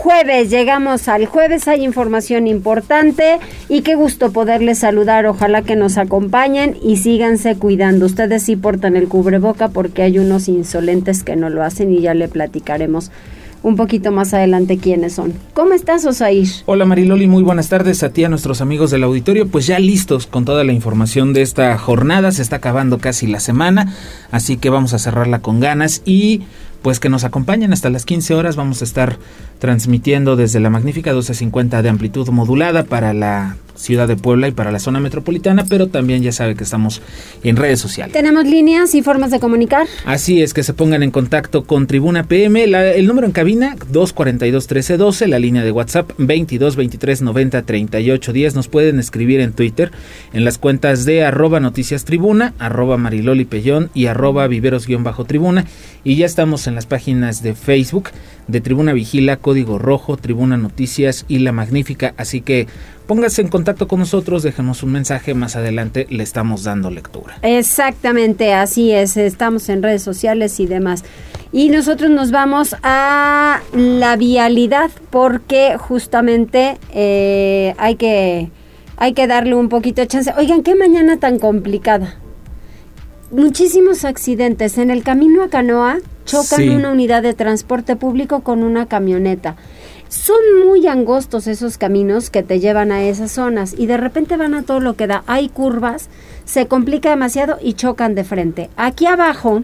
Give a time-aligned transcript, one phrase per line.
[0.00, 0.48] jueves.
[0.48, 5.26] Llegamos al jueves, hay información importante y qué gusto poderles saludar.
[5.26, 8.06] Ojalá que nos acompañen y síganse cuidando.
[8.06, 12.14] Ustedes sí portan el cubreboca porque hay unos insolentes que no lo hacen y ya
[12.14, 13.10] le platicaremos
[13.62, 15.34] un poquito más adelante quiénes son.
[15.52, 16.48] ¿Cómo estás, Osair?
[16.64, 19.48] Hola Mariloli, muy buenas tardes a ti, a nuestros amigos del auditorio.
[19.48, 23.38] Pues ya listos con toda la información de esta jornada, se está acabando casi la
[23.38, 23.94] semana,
[24.30, 26.40] así que vamos a cerrarla con ganas y
[26.82, 28.56] pues que nos acompañen hasta las 15 horas.
[28.56, 29.18] Vamos a estar
[29.58, 34.70] transmitiendo desde la magnífica 1250 de amplitud modulada para la ciudad de Puebla y para
[34.70, 37.00] la zona metropolitana, pero también ya sabe que estamos
[37.42, 38.12] en redes sociales.
[38.12, 39.86] ¿Tenemos líneas y formas de comunicar?
[40.04, 45.26] Así es, que se pongan en contacto con Tribuna PM, el número en cabina 242-1312,
[45.26, 48.54] la línea de WhatsApp 22 23 90 38 10.
[48.54, 49.90] Nos pueden escribir en Twitter
[50.32, 55.64] en las cuentas de arroba noticias tribuna, arroba mariloli pellón y arroba viveros-tribuna.
[56.04, 58.10] Y ya estamos en las páginas de Facebook
[58.48, 62.14] de Tribuna Vigila, Código Rojo, Tribuna Noticias y La Magnífica.
[62.16, 62.66] Así que
[63.10, 67.38] póngase en contacto con nosotros, déjenos un mensaje, más adelante le estamos dando lectura.
[67.42, 71.02] Exactamente, así es, estamos en redes sociales y demás.
[71.50, 78.52] Y nosotros nos vamos a la vialidad porque justamente eh, hay, que,
[78.96, 80.32] hay que darle un poquito de chance.
[80.38, 82.14] Oigan, qué mañana tan complicada.
[83.32, 88.86] Muchísimos accidentes en el camino a Canoa chocan una unidad de transporte público con una
[88.86, 89.56] camioneta.
[90.10, 94.54] Son muy angostos esos caminos que te llevan a esas zonas y de repente van
[94.54, 95.22] a todo lo que da.
[95.28, 96.08] Hay curvas,
[96.44, 98.70] se complica demasiado y chocan de frente.
[98.76, 99.62] Aquí abajo,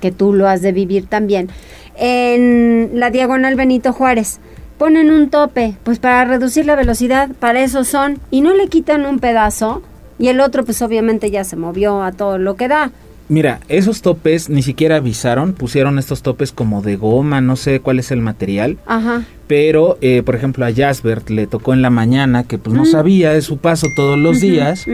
[0.00, 1.48] que tú lo has de vivir también,
[1.96, 4.38] en la diagonal Benito Juárez,
[4.78, 9.04] ponen un tope, pues para reducir la velocidad, para eso son, y no le quitan
[9.04, 9.82] un pedazo,
[10.20, 12.92] y el otro pues obviamente ya se movió a todo lo que da.
[13.30, 18.00] Mira, esos topes ni siquiera avisaron, pusieron estos topes como de goma, no sé cuál
[18.00, 18.78] es el material.
[18.86, 19.22] Ajá.
[19.46, 22.86] Pero, eh, por ejemplo, a Jasbert le tocó en la mañana que pues no mm.
[22.86, 24.84] sabía de su paso todos los días,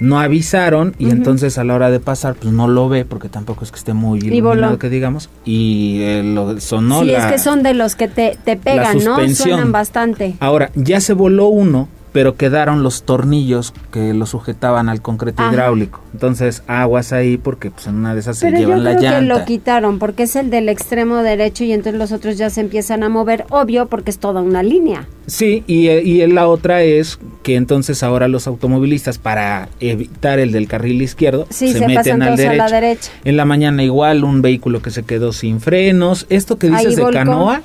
[0.00, 3.64] no avisaron y entonces a la hora de pasar pues no lo ve porque tampoco
[3.64, 7.64] es que esté muy iluminado que digamos y eh, lo sonó Sí, es que son
[7.64, 9.16] de los que te, te pegan, ¿no?
[9.34, 10.36] Suenan bastante.
[10.38, 16.00] Ahora, ya se voló uno pero quedaron los tornillos que lo sujetaban al concreto hidráulico.
[16.12, 19.02] Entonces, aguas ahí porque pues en una de esas se llevan la llanta.
[19.02, 22.38] Yo creo que lo quitaron porque es el del extremo derecho y entonces los otros
[22.38, 25.06] ya se empiezan a mover, obvio, porque es toda una línea.
[25.26, 30.66] Sí, y, y la otra es que entonces ahora los automovilistas para evitar el del
[30.66, 32.62] carril izquierdo se, meten al derecho.
[32.62, 33.12] A la derecha.
[33.24, 36.26] En la mañana igual un vehículo que se quedó sin frenos.
[36.28, 37.62] Esto que dices de canoa,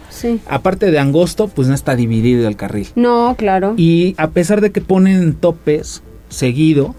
[0.47, 2.87] aparte de angosto, pues no está dividido el carril.
[2.95, 3.73] No, claro.
[3.77, 6.93] Y a pesar de que ponen topes seguido,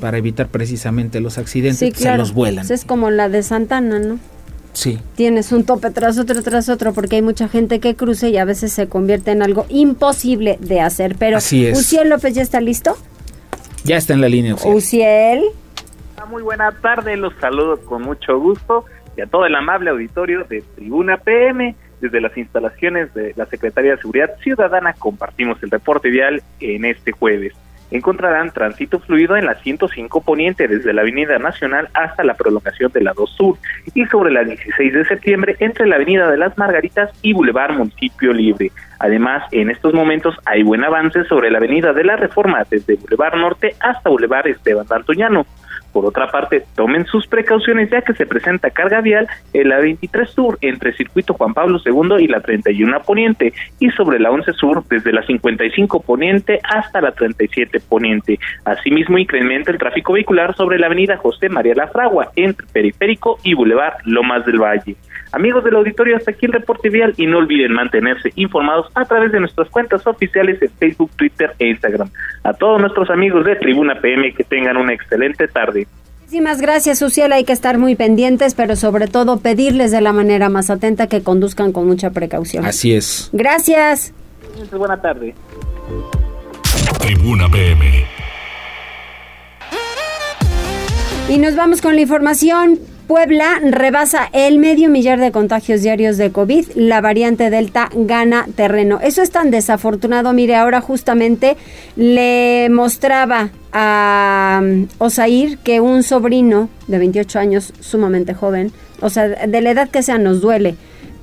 [0.00, 2.66] para evitar precisamente los accidentes, se los vuelan.
[2.72, 4.18] es como la de Santana, ¿no?
[4.72, 4.98] Sí.
[5.14, 8.44] Tienes un tope tras otro, tras otro, porque hay mucha gente que cruce y a
[8.44, 11.16] veces se convierte en algo imposible de hacer.
[11.18, 11.78] Pero, Así es.
[11.78, 12.96] Uciel López, ¿ya está listo?
[13.84, 14.74] Ya está en la línea, Uciel.
[14.74, 15.44] Uciel.
[16.16, 20.44] Ah, muy buena tarde, los saludo con mucho gusto y a todo el amable auditorio
[20.44, 21.76] de Tribuna PM.
[22.00, 27.12] Desde las instalaciones de la Secretaría de Seguridad Ciudadana compartimos el reporte vial en este
[27.12, 27.54] jueves
[27.90, 33.02] encontrarán tránsito fluido en la 105 Poniente desde la Avenida Nacional hasta la prolongación de
[33.02, 33.58] la 2 Sur
[33.94, 38.32] y sobre la 16 de septiembre entre la Avenida de las Margaritas y Boulevard Municipio
[38.32, 38.70] Libre.
[38.98, 43.36] Además, en estos momentos hay buen avance sobre la Avenida de la Reforma desde Boulevard
[43.36, 45.46] Norte hasta Boulevard Esteban Antoñano.
[45.98, 50.30] Por otra parte, tomen sus precauciones ya que se presenta carga vial en la 23
[50.30, 54.84] Sur entre Circuito Juan Pablo II y la 31 Poniente y sobre la 11 Sur
[54.88, 58.38] desde la 55 Poniente hasta la 37 Poniente.
[58.64, 63.54] Asimismo, incrementa el tráfico vehicular sobre la avenida José María La Fragua entre Periférico y
[63.54, 64.94] Boulevard Lomas del Valle.
[65.32, 69.32] Amigos del auditorio, hasta aquí el reporte vial y no olviden mantenerse informados a través
[69.32, 72.10] de nuestras cuentas oficiales en Facebook, Twitter e Instagram.
[72.44, 75.86] A todos nuestros amigos de Tribuna PM que tengan una excelente tarde.
[76.20, 77.32] Muchísimas gracias, Uciel.
[77.32, 81.22] Hay que estar muy pendientes, pero sobre todo pedirles de la manera más atenta que
[81.22, 82.66] conduzcan con mucha precaución.
[82.66, 83.30] Así es.
[83.32, 84.12] Gracias.
[84.70, 85.34] Buena tarde.
[87.00, 88.04] Tribuna PM.
[91.30, 92.78] Y nos vamos con la información
[93.08, 96.66] Puebla rebasa el medio millar de contagios diarios de COVID.
[96.74, 99.00] La variante Delta gana terreno.
[99.02, 100.34] Eso es tan desafortunado.
[100.34, 101.56] Mire, ahora justamente
[101.96, 109.26] le mostraba a um, Osair que un sobrino de 28 años, sumamente joven, o sea,
[109.26, 110.76] de la edad que sea, nos duele,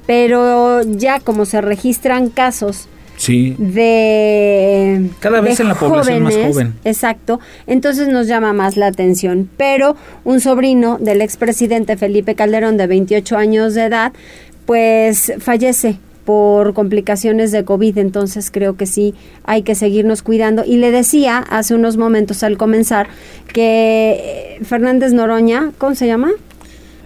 [0.07, 3.55] pero ya como se registran casos Sí.
[3.57, 6.73] de cada vez en la población más joven.
[6.83, 7.39] Exacto.
[7.67, 9.49] Entonces nos llama más la atención.
[9.57, 14.13] Pero un sobrino del expresidente Felipe Calderón de 28 años de edad,
[14.65, 19.13] pues fallece por complicaciones de COVID, entonces creo que sí
[19.43, 20.63] hay que seguirnos cuidando.
[20.65, 23.07] Y le decía hace unos momentos al comenzar
[23.53, 26.31] que Fernández Noroña, ¿cómo se llama?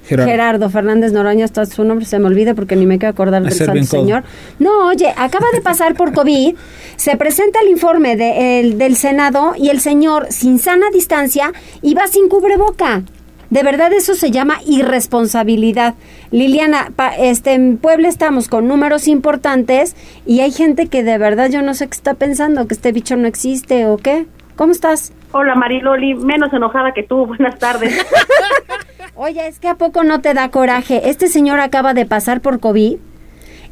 [0.10, 0.70] Gerardo.
[0.70, 3.84] Fernández Noroña, hasta su nombre se me olvida porque ni me quiero acordar del santo
[3.84, 4.24] señor.
[4.60, 6.56] No, oye, acaba de pasar por COVID,
[6.96, 11.52] se presenta el informe del Senado y el señor sin sana distancia
[11.82, 13.04] iba sin cubreboca.
[13.50, 15.96] De verdad eso se llama irresponsabilidad.
[16.30, 19.96] Liliana, este, en Puebla estamos con números importantes
[20.26, 23.16] y hay gente que de verdad yo no sé qué está pensando, que este bicho
[23.16, 24.28] no existe o qué.
[24.56, 25.14] ¿Cómo estás?
[25.32, 27.26] Hola Mariloli, menos enojada que tú.
[27.28, 28.06] Buenas tardes.
[29.16, 31.10] Oye, es que a poco no te da coraje.
[31.10, 32.98] Este señor acaba de pasar por COVID.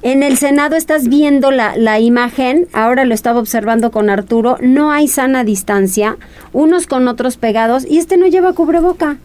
[0.03, 4.91] En el Senado estás viendo la, la, imagen, ahora lo estaba observando con Arturo, no
[4.91, 6.17] hay sana distancia,
[6.53, 9.17] unos con otros pegados, y este no lleva cubreboca.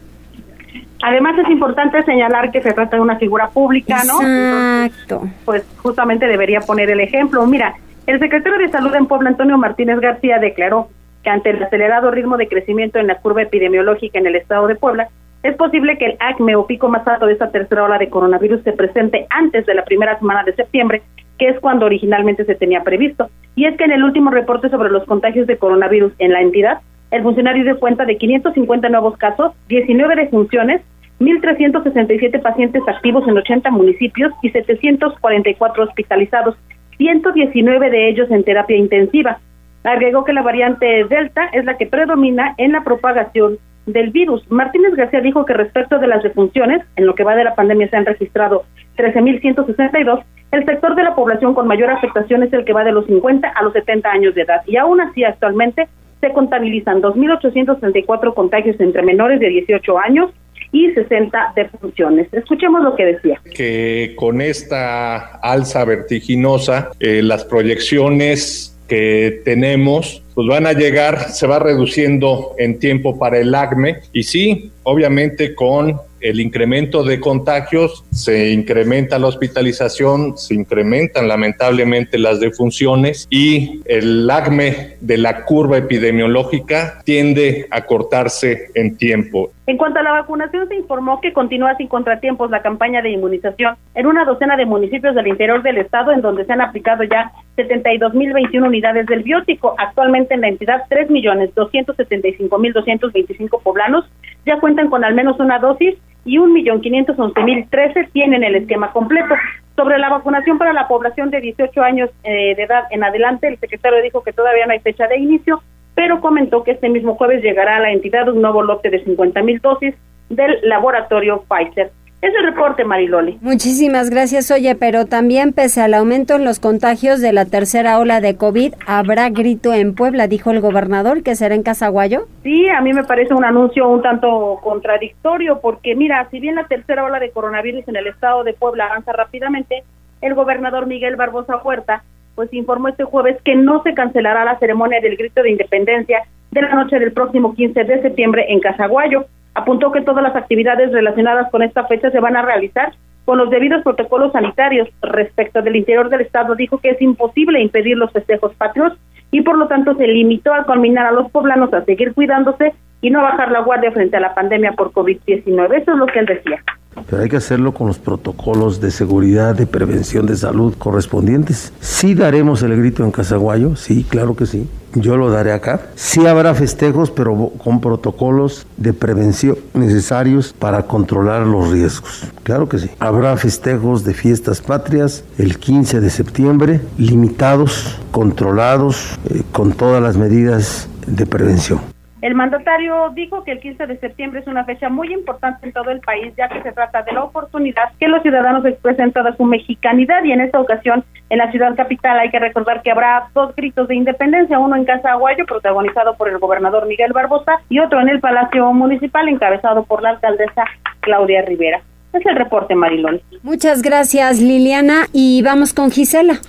[1.03, 4.19] Además es importante señalar que se trata de una figura pública, ¿no?
[4.21, 5.29] Exacto.
[5.45, 7.45] pues justamente debería poner el ejemplo.
[7.45, 7.75] Mira,
[8.07, 10.89] el secretario de Salud en Puebla, Antonio Martínez García, declaró
[11.23, 14.75] que ante el acelerado ritmo de crecimiento en la curva epidemiológica en el estado de
[14.75, 15.09] Puebla,
[15.43, 18.63] es posible que el acme o pico más alto de esta tercera ola de coronavirus
[18.63, 21.01] se presente antes de la primera semana de septiembre,
[21.37, 23.29] que es cuando originalmente se tenía previsto.
[23.55, 26.79] Y es que en el último reporte sobre los contagios de coronavirus en la entidad,
[27.11, 30.81] el funcionario dio cuenta de 550 nuevos casos, 19 defunciones,
[31.19, 36.55] 1.367 pacientes activos en 80 municipios y 744 hospitalizados,
[36.97, 39.39] 119 de ellos en terapia intensiva.
[39.83, 44.49] Agregó que la variante Delta es la que predomina en la propagación del virus.
[44.49, 47.89] Martínez García dijo que respecto de las defunciones, en lo que va de la pandemia
[47.89, 48.63] se han registrado
[48.97, 53.05] 13.162, el sector de la población con mayor afectación es el que va de los
[53.07, 54.61] 50 a los 70 años de edad.
[54.67, 55.87] Y aún así, actualmente
[56.21, 60.31] se contabilizan 2.834 contagios entre menores de 18 años
[60.71, 62.27] y 60 defunciones.
[62.31, 63.41] Escuchemos lo que decía.
[63.53, 71.47] Que con esta alza vertiginosa, eh, las proyecciones que tenemos, pues van a llegar, se
[71.47, 78.05] va reduciendo en tiempo para el ACME y sí, obviamente con el incremento de contagios,
[78.11, 85.77] se incrementa la hospitalización, se incrementan lamentablemente las defunciones y el acme de la curva
[85.77, 89.51] epidemiológica tiende a cortarse en tiempo.
[89.65, 93.77] En cuanto a la vacunación, se informó que continúa sin contratiempos la campaña de inmunización
[93.95, 97.31] en una docena de municipios del interior del estado, en donde se han aplicado ya
[97.57, 99.75] 72.021 unidades del biótico.
[99.77, 104.05] Actualmente en la entidad, 3.275.225 poblanos
[104.45, 109.35] ya cuentan con al menos una dosis y 1.511.013 tienen el esquema completo.
[109.75, 113.59] Sobre la vacunación para la población de 18 años eh, de edad en adelante, el
[113.59, 115.61] secretario dijo que todavía no hay fecha de inicio,
[115.95, 119.61] pero comentó que este mismo jueves llegará a la entidad un nuevo lote de 50.000
[119.61, 119.95] dosis
[120.29, 121.91] del laboratorio Pfizer.
[122.23, 123.37] Es el reporte, Mariloli.
[123.41, 124.49] Muchísimas gracias.
[124.49, 128.75] Oye, pero también pese al aumento en los contagios de la tercera ola de COVID,
[128.87, 132.27] habrá grito en Puebla, dijo el gobernador, que será en Casaguayo.
[132.43, 136.65] Sí, a mí me parece un anuncio un tanto contradictorio, porque mira, si bien la
[136.65, 139.83] tercera ola de coronavirus en el estado de Puebla avanza rápidamente,
[140.21, 142.03] el gobernador Miguel Barbosa Huerta
[142.35, 146.19] pues informó este jueves que no se cancelará la ceremonia del grito de independencia
[146.51, 150.91] de la noche del próximo 15 de septiembre en Casaguayo apuntó que todas las actividades
[150.91, 152.93] relacionadas con esta fecha se van a realizar
[153.25, 154.89] con los debidos protocolos sanitarios.
[155.01, 158.93] Respecto del interior del Estado, dijo que es imposible impedir los festejos patrios
[159.31, 163.11] y por lo tanto se limitó a culminar a los poblanos a seguir cuidándose y
[163.11, 165.81] no bajar la guardia frente a la pandemia por COVID-19.
[165.81, 166.63] Eso es lo que él decía
[167.09, 171.73] pero hay que hacerlo con los protocolos de seguridad, de prevención de salud correspondientes.
[171.79, 174.69] Sí daremos el grito en Casaguayo, sí, claro que sí.
[174.95, 175.81] Yo lo daré acá.
[175.95, 182.31] Sí habrá festejos, pero con protocolos de prevención necesarios para controlar los riesgos.
[182.43, 182.91] Claro que sí.
[182.99, 190.15] Habrá festejos de fiestas patrias el 15 de septiembre, limitados, controlados, eh, con todas las
[190.15, 191.93] medidas de prevención.
[192.23, 195.91] El mandatario dijo que el 15 de septiembre es una fecha muy importante en todo
[195.91, 199.43] el país, ya que se trata de la oportunidad que los ciudadanos expresen toda su
[199.43, 203.53] mexicanidad y en esta ocasión en la ciudad capital hay que recordar que habrá dos
[203.57, 207.99] gritos de independencia, uno en Casa Aguayo, protagonizado por el gobernador Miguel Barbosa, y otro
[207.99, 210.63] en el Palacio Municipal, encabezado por la alcaldesa
[211.01, 211.81] Claudia Rivera.
[212.13, 213.21] Es el reporte, Marilón.
[213.41, 215.07] Muchas gracias, Liliana.
[215.13, 216.39] Y vamos con Gisela.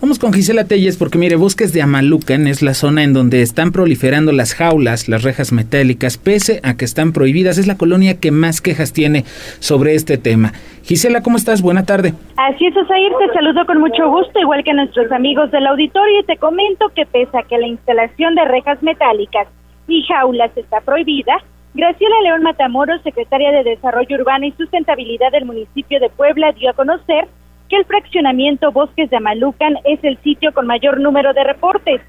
[0.00, 3.70] Vamos con Gisela Telles porque mire, Bosques de Amalucan es la zona en donde están
[3.72, 7.58] proliferando las jaulas, las rejas metálicas, pese a que están prohibidas.
[7.58, 9.24] Es la colonia que más quejas tiene
[9.60, 10.52] sobre este tema.
[10.82, 11.62] Gisela, ¿cómo estás?
[11.62, 12.12] Buena tarde.
[12.36, 16.24] Así es, Osair, te saludo con mucho gusto, igual que nuestros amigos del auditorio, y
[16.24, 19.46] te comento que pese a que la instalación de rejas metálicas
[19.88, 21.36] y jaulas está prohibida,
[21.76, 26.74] Graciela León Matamoros, secretaria de Desarrollo Urbano y Sustentabilidad del municipio de Puebla, dio a
[26.74, 27.26] conocer
[27.68, 32.00] que el fraccionamiento Bosques de Amalucan es el sitio con mayor número de reportes.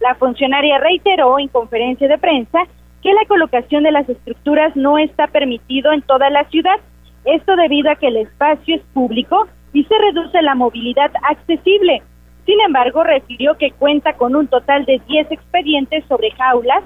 [0.00, 2.64] La funcionaria reiteró en conferencia de prensa
[3.00, 6.80] que la colocación de las estructuras no está permitido en toda la ciudad,
[7.24, 12.02] esto debido a que el espacio es público y se reduce la movilidad accesible.
[12.44, 16.82] Sin embargo, refirió que cuenta con un total de 10 expedientes sobre jaulas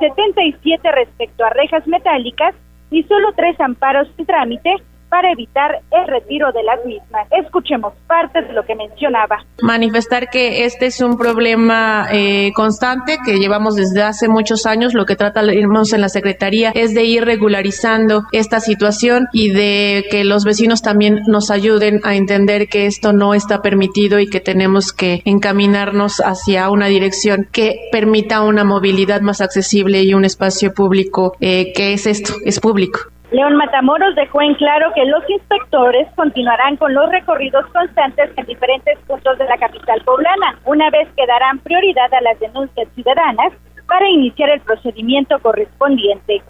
[0.00, 2.54] 77 respecto a rejas metálicas
[2.90, 4.74] y solo tres amparos en trámite
[5.10, 7.26] para evitar el retiro de las mismas.
[7.44, 9.44] Escuchemos parte de lo que mencionaba.
[9.60, 14.94] Manifestar que este es un problema eh, constante que llevamos desde hace muchos años.
[14.94, 20.24] Lo que tratamos en la Secretaría es de ir regularizando esta situación y de que
[20.24, 24.92] los vecinos también nos ayuden a entender que esto no está permitido y que tenemos
[24.92, 31.34] que encaminarnos hacia una dirección que permita una movilidad más accesible y un espacio público
[31.40, 33.00] eh, que es esto, es público.
[33.30, 38.98] León Matamoros dejó en claro que los inspectores continuarán con los recorridos constantes en diferentes
[39.06, 43.52] puntos de la capital poblana, una vez que darán prioridad a las denuncias ciudadanas
[43.86, 46.42] para iniciar el procedimiento correspondiente.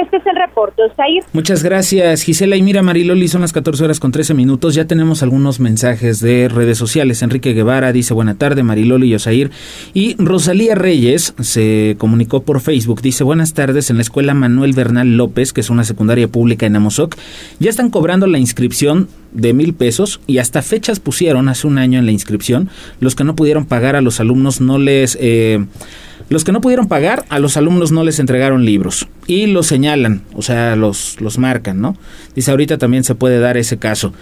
[0.00, 1.24] Este es el reporte, Osair.
[1.32, 2.56] Muchas gracias, Gisela.
[2.56, 4.74] Y mira, Mariloli, son las 14 horas con 13 minutos.
[4.74, 7.22] Ya tenemos algunos mensajes de redes sociales.
[7.22, 9.50] Enrique Guevara dice buena tarde, Mariloli y Osair.
[9.94, 13.02] Y Rosalía Reyes se comunicó por Facebook.
[13.02, 16.76] Dice buenas tardes en la escuela Manuel Bernal López, que es una secundaria pública en
[16.76, 17.16] Amozoc.
[17.58, 21.98] Ya están cobrando la inscripción de mil pesos y hasta fechas pusieron hace un año
[21.98, 22.70] en la inscripción.
[23.00, 25.18] Los que no pudieron pagar a los alumnos no les...
[25.20, 25.64] Eh,
[26.30, 30.22] los que no pudieron pagar, a los alumnos no les entregaron libros y los señalan,
[30.34, 31.96] o sea, los, los marcan, ¿no?
[32.34, 34.12] Dice, ahorita también se puede dar ese caso.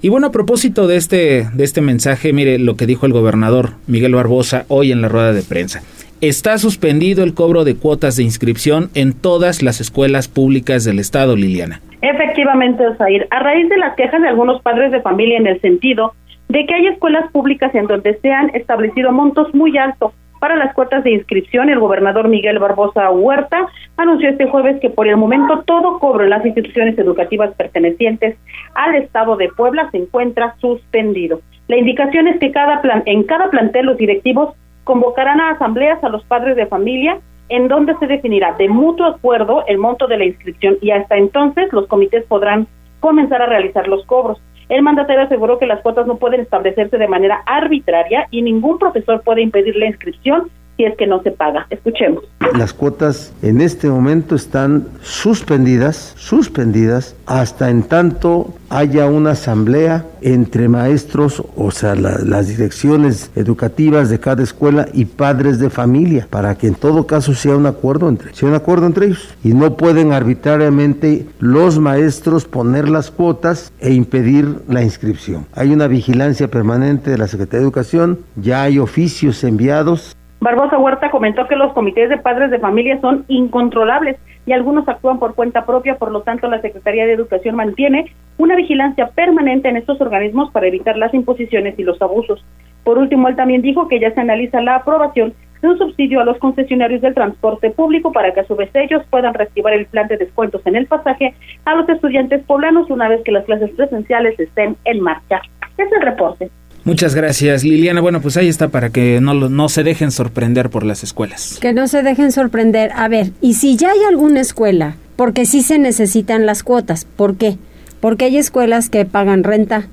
[0.00, 3.74] Y bueno, a propósito de este, de este mensaje, mire lo que dijo el gobernador
[3.86, 5.82] Miguel Barbosa hoy en la rueda de prensa.
[6.20, 11.36] Está suspendido el cobro de cuotas de inscripción en todas las escuelas públicas del Estado,
[11.36, 11.80] Liliana.
[12.00, 16.14] Efectivamente, Osair, a raíz de las quejas de algunos padres de familia en el sentido
[16.48, 20.12] de que hay escuelas públicas en donde se han establecido montos muy altos
[20.42, 25.06] para las cuotas de inscripción, el gobernador Miguel Barbosa Huerta anunció este jueves que por
[25.06, 28.36] el momento todo cobro en las instituciones educativas pertenecientes
[28.74, 31.40] al Estado de Puebla se encuentra suspendido.
[31.68, 36.08] La indicación es que cada plan, en cada plantel los directivos convocarán a asambleas a
[36.08, 40.24] los padres de familia en donde se definirá de mutuo acuerdo el monto de la
[40.24, 42.66] inscripción y hasta entonces los comités podrán
[42.98, 44.42] comenzar a realizar los cobros.
[44.68, 49.22] El mandatario aseguró que las cuotas no pueden establecerse de manera arbitraria y ningún profesor
[49.22, 50.50] puede impedir la inscripción
[50.82, 51.66] si es que no se paga.
[51.70, 52.24] Escuchemos.
[52.58, 60.68] Las cuotas en este momento están suspendidas, suspendidas, hasta en tanto haya una asamblea entre
[60.68, 66.66] maestros, o sea, las direcciones educativas de cada escuela y padres de familia, para que
[66.66, 69.34] en todo caso sea un acuerdo entre, sea un acuerdo entre ellos.
[69.44, 75.46] Y no pueden arbitrariamente los maestros poner las cuotas e impedir la inscripción.
[75.54, 81.08] Hay una vigilancia permanente de la Secretaría de Educación, ya hay oficios enviados Barbosa Huerta
[81.12, 85.64] comentó que los comités de padres de familia son incontrolables y algunos actúan por cuenta
[85.64, 90.50] propia, por lo tanto la Secretaría de Educación mantiene una vigilancia permanente en estos organismos
[90.50, 92.44] para evitar las imposiciones y los abusos.
[92.82, 96.24] Por último, él también dijo que ya se analiza la aprobación de un subsidio a
[96.24, 100.08] los concesionarios del transporte público para que a su vez ellos puedan reactivar el plan
[100.08, 104.40] de descuentos en el pasaje a los estudiantes poblanos una vez que las clases presenciales
[104.40, 105.40] estén en marcha.
[105.78, 106.50] Es el reporte.
[106.84, 108.00] Muchas gracias, Liliana.
[108.00, 111.58] Bueno, pues ahí está para que no, no se dejen sorprender por las escuelas.
[111.60, 112.90] Que no se dejen sorprender.
[112.96, 117.36] A ver, y si ya hay alguna escuela, porque sí se necesitan las cuotas, ¿por
[117.36, 117.56] qué?
[118.00, 119.86] Porque hay escuelas que pagan renta,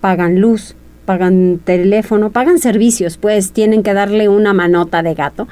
[0.00, 5.46] pagan luz, pagan teléfono, pagan servicios, pues tienen que darle una manota de gato.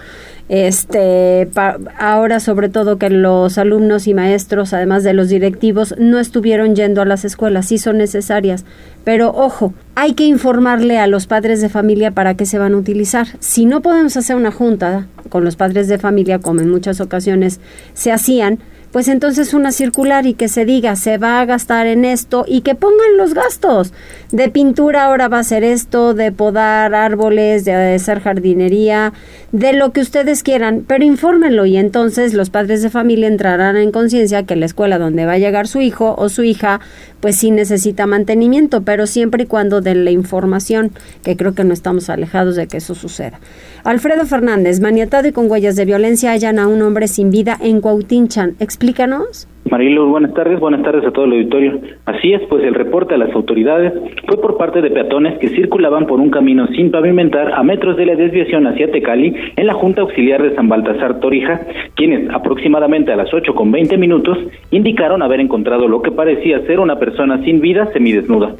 [0.52, 1.48] Este,
[1.96, 7.00] ahora sobre todo que los alumnos y maestros, además de los directivos, no estuvieron yendo
[7.00, 8.64] a las escuelas, sí son necesarias,
[9.04, 12.78] pero ojo, hay que informarle a los padres de familia para qué se van a
[12.78, 13.28] utilizar.
[13.38, 17.60] Si no podemos hacer una junta con los padres de familia, como en muchas ocasiones
[17.94, 18.58] se hacían,
[18.92, 22.62] pues entonces una circular y que se diga se va a gastar en esto y
[22.62, 23.92] que pongan los gastos.
[24.32, 29.12] De pintura ahora va a ser esto, de podar árboles, de hacer jardinería,
[29.52, 33.92] de lo que ustedes quieran, pero infórmenlo y entonces los padres de familia entrarán en
[33.92, 36.80] conciencia que la escuela donde va a llegar su hijo o su hija
[37.20, 40.92] pues sí necesita mantenimiento, pero siempre y cuando den la información,
[41.22, 43.40] que creo que no estamos alejados de que eso suceda.
[43.84, 47.80] Alfredo Fernández, maniatado y con huellas de violencia, hallan a un hombre sin vida en
[47.80, 48.56] Cuautinchan.
[48.80, 49.46] Explícanos.
[49.70, 51.80] Marilo, buenas tardes, buenas tardes a todo el auditorio.
[52.06, 53.92] Así es, pues el reporte a las autoridades
[54.26, 58.06] fue por parte de peatones que circulaban por un camino sin pavimentar a metros de
[58.06, 61.60] la desviación hacia Tecali en la Junta Auxiliar de San Baltasar Torija,
[61.94, 64.38] quienes aproximadamente a las 8 con 20 minutos
[64.70, 68.54] indicaron haber encontrado lo que parecía ser una persona sin vida semidesnuda.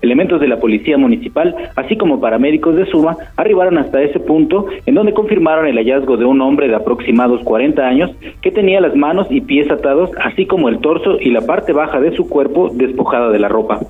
[0.00, 4.94] Elementos de la Policía Municipal, así como paramédicos de Suma, arribaron hasta ese punto en
[4.94, 9.26] donde confirmaron el hallazgo de un hombre de aproximados 40 años que tenía las manos
[9.30, 13.30] y pies atados, así como el torso y la parte baja de su cuerpo despojada
[13.30, 13.80] de la ropa.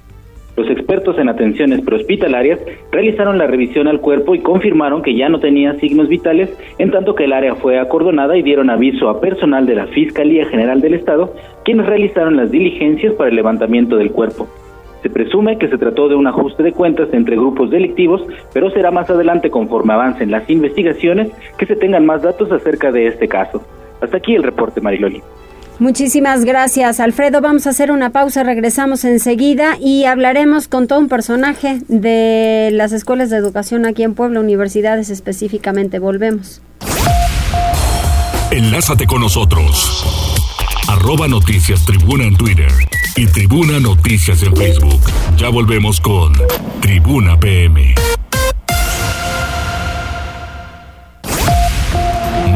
[0.58, 2.58] Los expertos en atenciones prehospitalarias
[2.90, 7.14] realizaron la revisión al cuerpo y confirmaron que ya no tenía signos vitales, en tanto
[7.14, 10.94] que el área fue acordonada y dieron aviso a personal de la Fiscalía General del
[10.94, 11.32] Estado,
[11.64, 14.48] quienes realizaron las diligencias para el levantamiento del cuerpo.
[15.02, 18.90] Se presume que se trató de un ajuste de cuentas entre grupos delictivos, pero será
[18.90, 23.62] más adelante conforme avancen las investigaciones que se tengan más datos acerca de este caso.
[24.00, 25.22] Hasta aquí el reporte, Mariloli.
[25.78, 27.40] Muchísimas gracias, Alfredo.
[27.40, 32.92] Vamos a hacer una pausa, regresamos enseguida y hablaremos con todo un personaje de las
[32.92, 36.00] escuelas de educación aquí en Puebla, universidades específicamente.
[36.00, 36.60] Volvemos.
[38.50, 40.34] Enlázate con nosotros.
[40.88, 42.70] Arroba Noticias Tribuna en Twitter
[43.18, 45.00] y Tribuna Noticias en Facebook.
[45.36, 46.32] Ya volvemos con
[46.80, 47.92] Tribuna PM.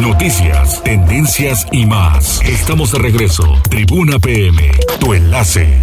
[0.00, 2.40] Noticias, tendencias y más.
[2.42, 3.60] Estamos de regreso.
[3.70, 5.80] Tribuna PM, tu enlace.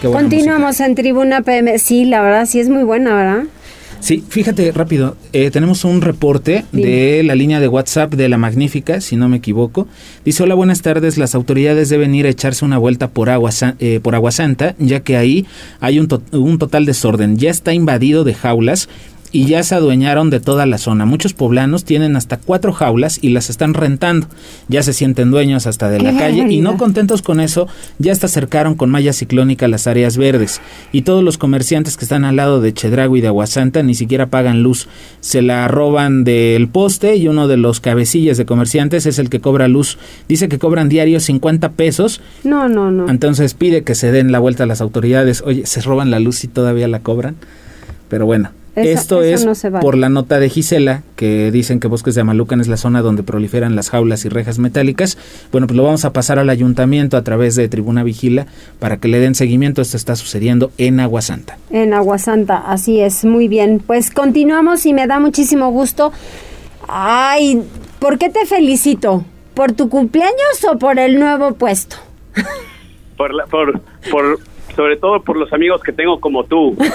[0.00, 1.78] Continuamos en Tribuna PM.
[1.78, 3.44] Sí, la verdad, sí es muy buena, ¿verdad?
[4.02, 9.00] Sí, fíjate rápido, eh, tenemos un reporte de la línea de WhatsApp de La Magnífica,
[9.00, 9.86] si no me equivoco.
[10.24, 14.00] Dice, hola, buenas tardes, las autoridades deben ir a echarse una vuelta por Agua, eh,
[14.02, 15.46] por agua Santa, ya que ahí
[15.78, 17.36] hay un, un total desorden.
[17.36, 18.88] Ya está invadido de jaulas
[19.32, 21.06] y ya se adueñaron de toda la zona.
[21.06, 24.26] Muchos poblanos tienen hasta cuatro jaulas y las están rentando.
[24.68, 27.66] Ya se sienten dueños hasta de la calle y no contentos con eso,
[27.98, 30.60] ya hasta acercaron con malla ciclónica las áreas verdes.
[30.92, 34.26] Y todos los comerciantes que están al lado de Chedrago y de Aguasanta ni siquiera
[34.26, 34.86] pagan luz.
[35.20, 39.40] Se la roban del poste y uno de los cabecillas de comerciantes es el que
[39.40, 39.98] cobra luz.
[40.28, 42.20] Dice que cobran diario 50 pesos.
[42.44, 43.08] No, no, no.
[43.08, 45.42] Entonces pide que se den la vuelta a las autoridades.
[45.46, 47.36] Oye, se roban la luz y todavía la cobran.
[48.08, 49.46] Pero bueno, esto es
[49.80, 53.22] por la nota de Gisela, que dicen que Bosques de Amalucan es la zona donde
[53.22, 55.18] proliferan las jaulas y rejas metálicas.
[55.50, 58.46] Bueno, pues lo vamos a pasar al ayuntamiento a través de Tribuna Vigila
[58.78, 59.82] para que le den seguimiento.
[59.82, 61.58] Esto está sucediendo en Aguasanta.
[61.70, 63.82] En Aguasanta, así es, muy bien.
[63.84, 66.12] Pues continuamos y me da muchísimo gusto.
[66.88, 67.62] Ay,
[67.98, 69.24] ¿por qué te felicito?
[69.54, 71.96] ¿Por tu cumpleaños o por el nuevo puesto?
[73.16, 73.80] Por, la, por,
[74.10, 74.40] por,
[74.74, 76.76] sobre todo por los amigos que tengo como tú.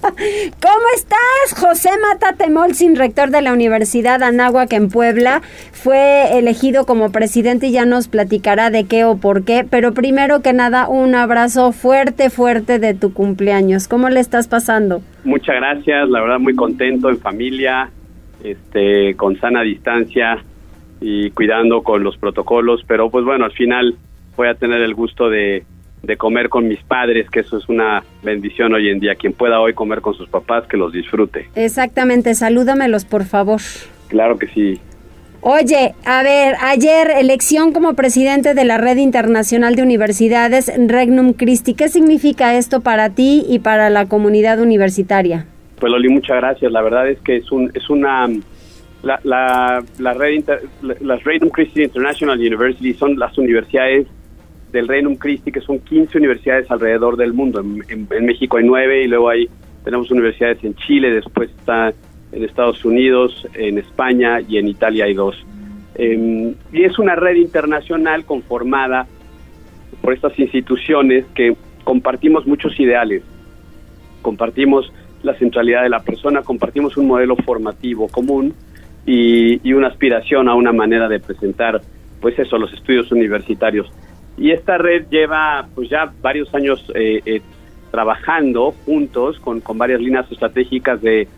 [0.00, 1.58] ¿Cómo estás?
[1.58, 7.72] José Mata Temolsin, rector de la Universidad Anáhuac en Puebla, fue elegido como presidente y
[7.72, 12.30] ya nos platicará de qué o por qué, pero primero que nada un abrazo fuerte,
[12.30, 13.88] fuerte de tu cumpleaños.
[13.88, 15.02] ¿Cómo le estás pasando?
[15.24, 17.90] Muchas gracias, la verdad muy contento en familia,
[18.42, 20.42] este, con sana distancia
[21.00, 23.96] y cuidando con los protocolos, pero pues bueno, al final
[24.36, 25.64] voy a tener el gusto de
[26.02, 29.14] de comer con mis padres, que eso es una bendición hoy en día.
[29.14, 31.48] Quien pueda hoy comer con sus papás, que los disfrute.
[31.54, 33.60] Exactamente, salúdamelos por favor.
[34.08, 34.80] Claro que sí.
[35.42, 41.72] Oye, a ver, ayer elección como presidente de la Red Internacional de Universidades Regnum Christi.
[41.72, 45.46] ¿Qué significa esto para ti y para la comunidad universitaria?
[45.78, 46.70] Pues Loli, muchas gracias.
[46.70, 48.28] La verdad es que es un es una
[49.02, 50.44] la, la, la red
[51.00, 54.06] las Regnum Christi International University son las universidades
[54.72, 57.60] del Reino Christi, que son 15 universidades alrededor del mundo.
[57.60, 59.48] En, México hay nueve y luego hay
[59.84, 61.92] tenemos universidades en Chile, después está
[62.32, 65.36] en Estados Unidos, en España y en Italia hay dos.
[65.94, 69.06] Em, y es una red internacional conformada
[70.02, 73.22] por estas instituciones que compartimos muchos ideales,
[74.22, 78.54] compartimos la centralidad de la persona, compartimos un modelo formativo común
[79.06, 81.80] y, y una aspiración a una manera de presentar,
[82.20, 83.90] pues eso, los estudios universitarios.
[84.40, 87.42] Y esta red lleva pues ya varios años eh, eh,
[87.90, 91.28] trabajando juntos con, con, varias líneas estratégicas de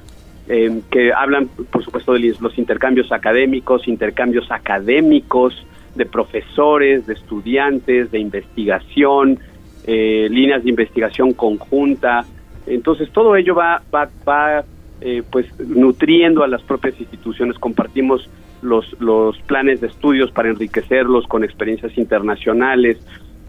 [0.49, 8.11] eh, que hablan, por supuesto, de los intercambios académicos, intercambios académicos, de profesores, de estudiantes,
[8.11, 9.39] de investigación,
[9.85, 12.25] eh, líneas de investigación conjunta.
[12.67, 14.65] Entonces, todo ello va, va, va
[15.05, 17.59] eh, pues nutriendo a las propias instituciones.
[17.59, 18.29] Compartimos
[18.63, 22.99] los, los planes de estudios para enriquecerlos con experiencias internacionales.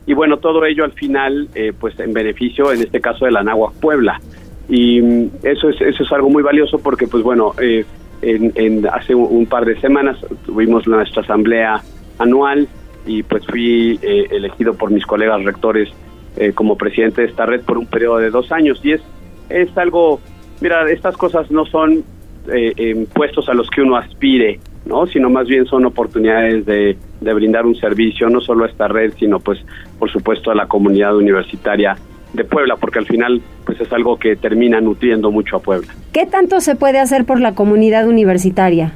[0.05, 3.43] Y bueno, todo ello al final, eh, pues en beneficio, en este caso de la
[3.43, 4.19] Náhuac Puebla.
[4.67, 7.85] Y mm, eso es, eso es algo muy valioso porque, pues bueno, eh,
[8.23, 11.81] en, hace un, par de semanas tuvimos nuestra asamblea
[12.17, 12.67] anual
[13.05, 15.89] y pues fui eh, elegido por mis colegas rectores
[16.37, 19.01] eh, como presidente de esta red por un periodo de dos años y es,
[19.49, 20.19] es algo,
[20.61, 22.03] mira, estas cosas no son
[22.51, 25.07] eh, puestos a los que uno aspire, ¿no?
[25.07, 29.13] sino más bien son oportunidades de, de brindar un servicio no solo a esta red,
[29.17, 29.59] sino pues
[29.99, 31.95] por supuesto a la comunidad universitaria
[32.33, 35.93] de Puebla, porque al final pues es algo que termina nutriendo mucho a Puebla.
[36.11, 38.93] ¿Qué tanto se puede hacer por la comunidad universitaria?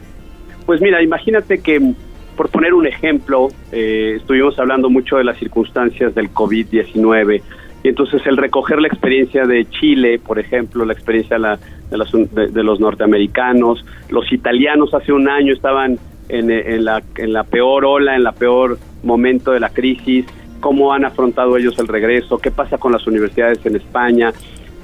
[0.65, 1.93] Pues mira, imagínate que
[2.36, 7.41] por poner un ejemplo, eh, estuvimos hablando mucho de las circunstancias del COVID-19
[7.88, 12.12] entonces el recoger la experiencia de Chile, por ejemplo, la experiencia de, la, de, los,
[12.12, 18.15] de, los, norteamericanos, los italianos hace un año estaban en, la, en la peor ola,
[18.15, 20.26] en la peor momento de la crisis,
[20.60, 24.34] cómo han afrontado ellos el regreso, qué pasa con las universidades en España.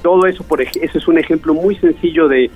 [0.01, 2.49] Todo eso, por eso es un ejemplo muy sencillo de,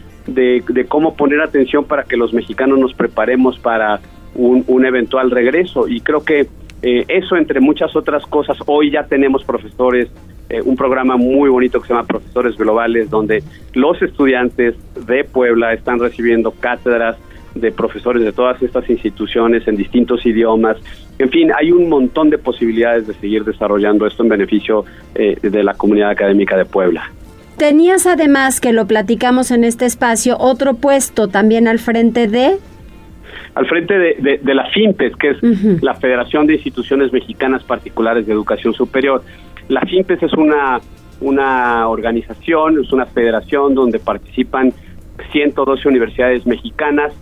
[0.88, 4.00] cómo poner atención para que los mexicanos nos preparemos para
[4.36, 5.88] un eventual regreso.
[5.88, 6.48] Y creo que
[6.82, 10.10] eh, eso, entre muchas otras cosas, hoy ya tenemos profesores,
[10.50, 14.76] eh, un programa muy bonito que se llama Profesores Globales, donde los estudiantes
[15.08, 17.18] de Puebla están recibiendo cátedras
[17.56, 20.78] de profesores de todas estas instituciones en distintos idiomas.
[21.18, 24.86] En fin, hay un montón de posibilidades de seguir desarrollando esto en beneficio
[25.16, 27.12] eh, de la comunidad académica de Puebla.
[27.58, 32.58] Tenías además, que lo platicamos en este espacio, otro puesto también al frente de...
[33.56, 35.82] Al frente de, de, de la FIMPES, que es uh -huh.
[35.82, 39.24] la Federación de Instituciones Mexicanas Particulares de Educación Superior.
[39.70, 40.80] La FIMPES es una,
[41.22, 44.74] una organización, es una federación donde participan
[45.32, 47.14] 112 universidades mexicanas,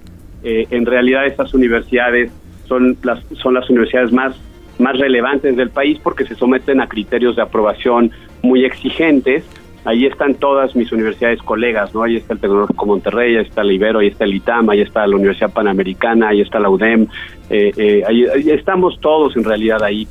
[0.44, 2.32] eh, en realidad estas universidades
[2.68, 4.36] son las, son las universidades más,
[4.78, 9.44] más relevantes del país porque se someten a criterios de aprobación muy exigentes.
[9.86, 12.02] Ahí están todas mis universidades colegas, ¿no?
[12.02, 15.06] Ahí está el Tecnológico Monterrey, ahí está el Ibero, ahí está el ITAM, ahí está
[15.06, 17.08] la Universidad Panamericana, ahí está la UDEM,
[17.52, 20.08] eh, eh, ahí, estamos todos en realidad ahí.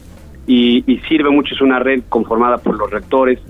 [0.46, 3.40] Y, y, sirve mucho, es una red conformada por los rectores,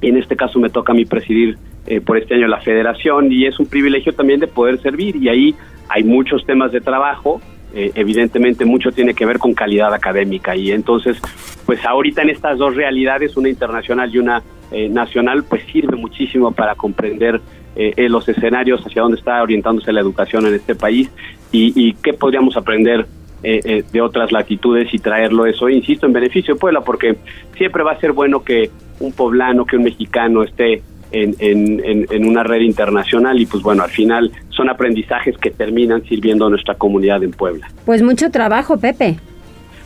[0.00, 3.30] y en este caso me toca a mí presidir eh, por este año la federación,
[3.30, 5.54] y es un privilegio también de poder servir, y ahí
[5.90, 7.42] hay muchos temas de trabajo,
[7.74, 10.54] eh, evidentemente mucho tiene que ver con calidad académica.
[10.54, 11.20] Y entonces
[11.66, 16.52] pues ahorita en estas dos realidades una internacional y una eh, nacional pues sirve muchísimo
[16.52, 17.40] para comprender
[17.74, 21.10] eh, los escenarios hacia dónde está orientándose la educación en este país
[21.50, 23.06] y, y qué podríamos aprender
[23.42, 27.18] de otras latitudes y traerlo eso insisto en beneficio de Puebla porque
[27.58, 30.82] siempre va a ser bueno que un poblano que un mexicano esté
[31.14, 36.02] en, en, en, una red internacional y pues bueno, al final son aprendizajes que terminan
[36.04, 37.68] sirviendo a nuestra comunidad en Puebla.
[37.86, 39.16] Pues mucho trabajo, Pepe.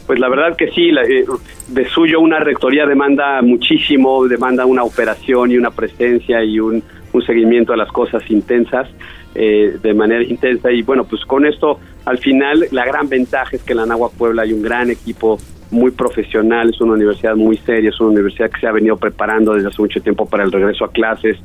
[0.07, 1.27] Pues la verdad que sí, la, eh,
[1.69, 7.23] de suyo una rectoría demanda muchísimo, demanda una operación y una presencia y un, un
[7.23, 8.89] seguimiento a las cosas intensas,
[9.35, 13.63] eh, de manera intensa y bueno, pues con esto al final la gran ventaja es
[13.63, 15.39] que en la Nahua Puebla hay un gran equipo
[15.71, 19.55] muy profesional, es una universidad muy seria, es una universidad que se ha venido preparando
[19.55, 21.37] desde hace mucho tiempo para el regreso a clases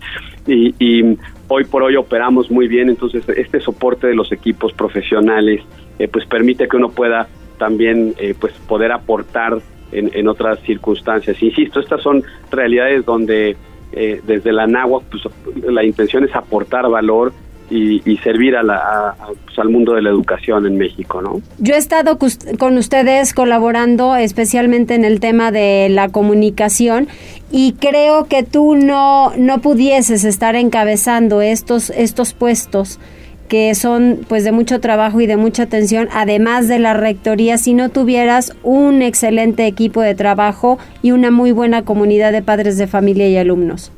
[0.47, 5.61] y, y hoy por hoy operamos muy bien, entonces este soporte de los equipos profesionales
[5.99, 9.59] eh, pues permite que uno pueda también eh, pues poder aportar
[9.91, 11.41] en, en, otras circunstancias.
[11.41, 13.55] Insisto, estas son realidades donde
[13.91, 15.23] eh, desde la NAHUA pues,
[15.69, 17.31] la intención es aportar valor
[17.73, 21.41] y, y, servir a la, pues, al mundo de la educación en México, ¿no?
[21.57, 22.19] Yo he estado
[22.59, 27.07] con ustedes colaborando especialmente en el tema de la comunicación
[27.51, 32.99] y creo que tú no, no pudieses estar encabezando estos, estos puestos
[33.47, 37.73] que son pues de mucho trabajo y de mucha atención, además de la rectoría, si
[37.73, 42.87] no tuvieras un excelente equipo de trabajo y una muy buena comunidad de padres de
[42.87, 43.91] familia y alumnos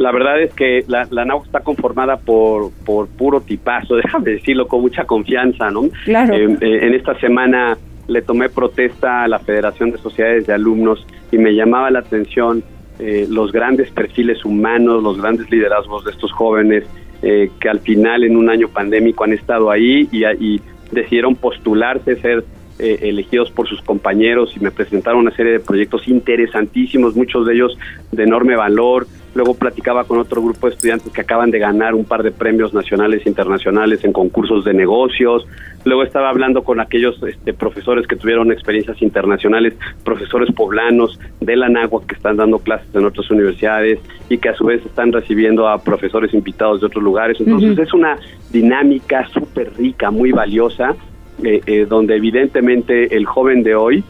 [0.00, 4.66] la verdad es que la, la NAU está conformada por, por puro tipazo, déjame decirlo
[4.66, 5.90] con mucha confianza, ¿no?
[6.04, 6.34] Claro.
[6.34, 7.76] Eh, eh, en esta semana
[8.08, 12.64] le tomé protesta a la Federación de Sociedades de Alumnos y me llamaba la atención
[12.98, 16.84] eh, los grandes perfiles humanos, los grandes liderazgos de estos jóvenes
[17.22, 22.16] eh, que al final en un año pandémico han estado ahí y, y decidieron postularse,
[22.16, 22.42] ser
[22.82, 27.52] eh, elegidos por sus compañeros y me presentaron una serie de proyectos interesantísimos, muchos de
[27.52, 27.76] ellos
[28.10, 29.06] de enorme valor.
[29.34, 32.74] Luego platicaba con otro grupo de estudiantes que acaban de ganar un par de premios
[32.74, 35.46] nacionales e internacionales en concursos de negocios.
[35.84, 41.68] Luego estaba hablando con aquellos este, profesores que tuvieron experiencias internacionales, profesores poblanos de la
[41.68, 45.68] NAGUA que están dando clases en otras universidades y que a su vez están recibiendo
[45.68, 47.40] a profesores invitados de otros lugares.
[47.40, 48.18] Entonces es una
[48.50, 50.96] dinámica súper rica, muy valiosa
[51.44, 54.04] eh, eh, donde evidentemente el joven de hoy,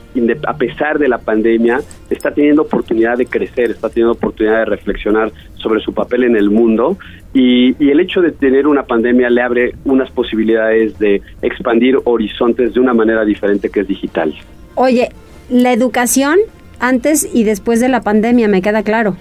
[0.47, 5.33] a pesar de la pandemia, está teniendo oportunidad de crecer, está teniendo oportunidad de reflexionar
[5.55, 6.97] sobre su papel en el mundo
[7.33, 12.81] y, el hecho de tener una pandemia le abre unas posibilidades de expandir horizontes de
[12.81, 14.33] una manera diferente que es digital.
[14.77, 15.11] Oye,
[15.49, 16.39] la educación
[16.81, 19.17] antes y después de la pandemia, me queda claro.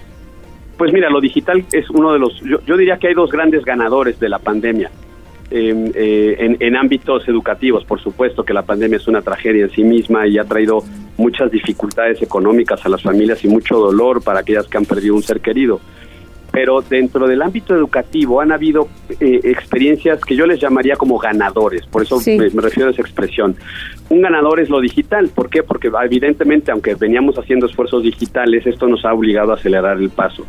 [0.78, 4.18] Pues mira, lo digital es uno de los, yo diría que hay dos grandes ganadores
[4.18, 4.90] de la pandemia.
[5.52, 7.84] Em, eh, en, ámbitos educativos.
[7.84, 10.84] Por supuesto que la pandemia es una tragedia en sí misma y ha traído
[11.16, 15.24] muchas dificultades económicas a las familias y mucho dolor para aquellas que han perdido un
[15.24, 15.80] ser querido.
[16.52, 18.86] Pero dentro del ámbito educativo han habido
[19.18, 23.02] eh, experiencias que yo les llamaría como ganadores, por eso me, me, refiero a esa
[23.02, 23.56] expresión.
[24.08, 25.64] Un ganador es lo digital, ¿por qué?
[25.64, 30.46] Porque evidentemente, aunque veníamos haciendo esfuerzos digitales, esto nos ha obligado a acelerar el paso.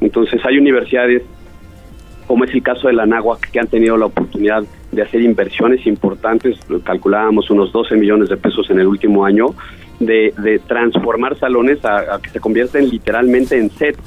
[0.00, 1.22] Entonces hay universidades
[2.26, 3.06] como es el caso de la
[3.50, 8.70] que han tenido la oportunidad de hacer inversiones importantes, calculábamos unos 12 millones de pesos
[8.70, 9.54] en el último año,
[9.98, 13.98] de, transformar salones a, que se convierten literalmente en sets,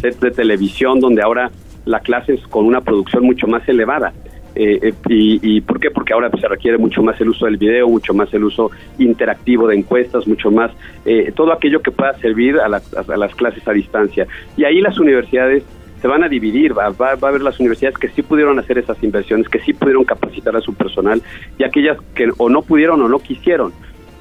[0.00, 1.50] sets de televisión, donde ahora
[1.84, 4.12] la clase es con una producción mucho más elevada.
[4.58, 5.90] Eh, eh, y, por qué?
[5.90, 8.70] Porque ahora pues, se requiere mucho más el uso del video, mucho más el uso
[8.98, 10.70] interactivo de encuestas, mucho más
[11.04, 14.26] eh, todo aquello que pueda servir a, a las clases a distancia.
[14.56, 15.62] Y ahí las universidades
[16.06, 19.02] se van a dividir, va, va, a haber las universidades que sí pudieron hacer esas
[19.02, 21.20] inversiones, que sí pudieron capacitar a su personal
[21.58, 23.72] y aquellas que o no pudieron o no quisieron.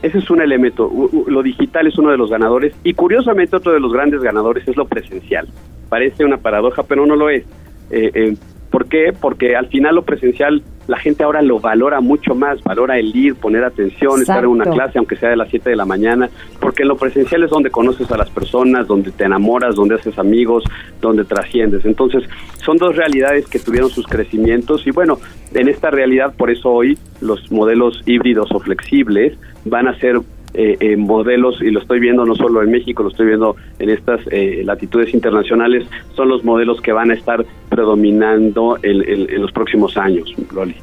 [0.02, 0.92] Ese es un elemento,
[1.28, 4.76] lo digital es uno de los ganadores y curiosamente otro de los grandes ganadores es
[4.76, 5.48] lo presencial.
[5.88, 7.44] Parece una paradoja, pero no lo es.
[7.92, 8.36] Eh, eh,
[8.72, 9.14] ¿Por qué?
[9.20, 13.36] Porque al final lo presencial la gente ahora lo valora mucho más, valora el ir,
[13.36, 16.84] poner atención, estar en una clase, aunque sea de las 7 de la mañana, porque
[16.84, 20.64] en lo presencial es donde conoces a las personas, donde te enamoras, donde haces amigos,
[21.02, 21.86] donde trasciendes.
[21.86, 22.24] Entonces,
[22.64, 25.20] son dos realidades que tuvieron sus crecimientos y bueno,
[25.54, 30.20] en esta realidad, por eso hoy los modelos híbridos o flexibles van a ser
[30.58, 34.22] eh, modelos, y lo estoy viendo no solo en México, lo estoy viendo en estas
[34.32, 40.34] eh, latitudes internacionales, son los modelos que van a estar predominando en, los próximos años,
[40.54, 40.76] Loli.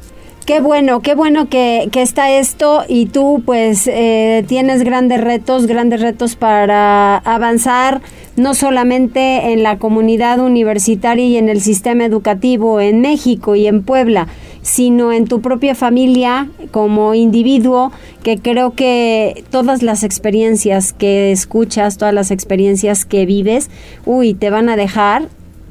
[0.45, 6.01] Qué bueno, qué bueno que, está esto y tú pues eh, tienes grandes retos, grandes
[6.01, 8.01] retos para avanzar
[8.35, 13.83] no solamente en la comunidad universitaria y en el sistema educativo en México y en
[13.83, 14.27] Puebla,
[14.63, 17.91] sino en tu propia familia como individuo,
[18.23, 23.69] que creo que todas las experiencias que escuchas, todas las experiencias que vives,
[24.05, 25.23] uy, te van a dejar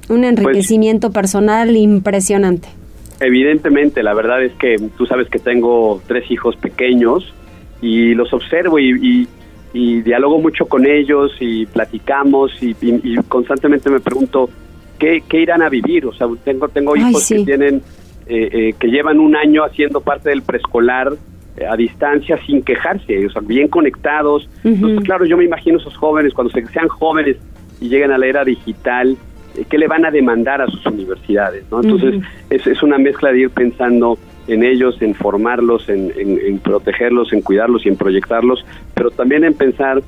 [0.08, 2.68] un pues enriquecimiento personal impresionante.
[3.18, 7.32] Evidentemente, la verdad es que tú sabes que tengo tres hijos pequeños
[7.80, 9.26] y los observo y,
[9.72, 12.74] dialogo mucho con ellos y platicamos y,
[13.28, 14.50] constantemente me pregunto
[14.98, 16.04] qué, irán a vivir.
[16.04, 17.80] O sea, tengo, tengo hijos que tienen
[18.34, 21.12] eh, eh, que llevan un año haciendo parte del preescolar
[21.58, 24.48] eh, a distancia sin quejarse, o sea, bien conectados.
[24.64, 27.36] Entonces, claro, yo me imagino esos jóvenes, cuando sean jóvenes
[27.78, 29.18] y lleguen a la era digital,
[29.68, 31.66] ¿qué le van a demandar a sus universidades?
[31.70, 31.82] ¿no?
[31.82, 34.16] Entonces, es, es, una mezcla de ir pensando
[34.46, 38.64] en ellos, en formarlos, en, en, protegerlos, en cuidarlos y en proyectarlos,
[38.94, 40.02] pero también en pensar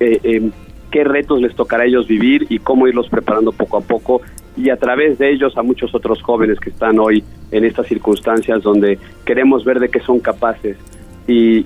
[0.00, 0.50] eh,
[0.90, 4.20] qué retos les tocará a ellos vivir y cómo irlos preparando poco a poco
[4.58, 8.62] y a través de ellos a muchos otros jóvenes que están hoy en estas circunstancias
[8.62, 10.76] donde queremos ver de qué son capaces
[11.28, 11.64] y,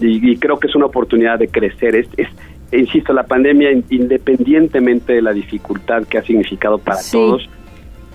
[0.00, 1.94] y, creo que es una oportunidad de crecer.
[1.96, 2.28] Es, es,
[2.72, 7.48] insisto, la pandemia, independientemente de la dificultad que ha significado para todos,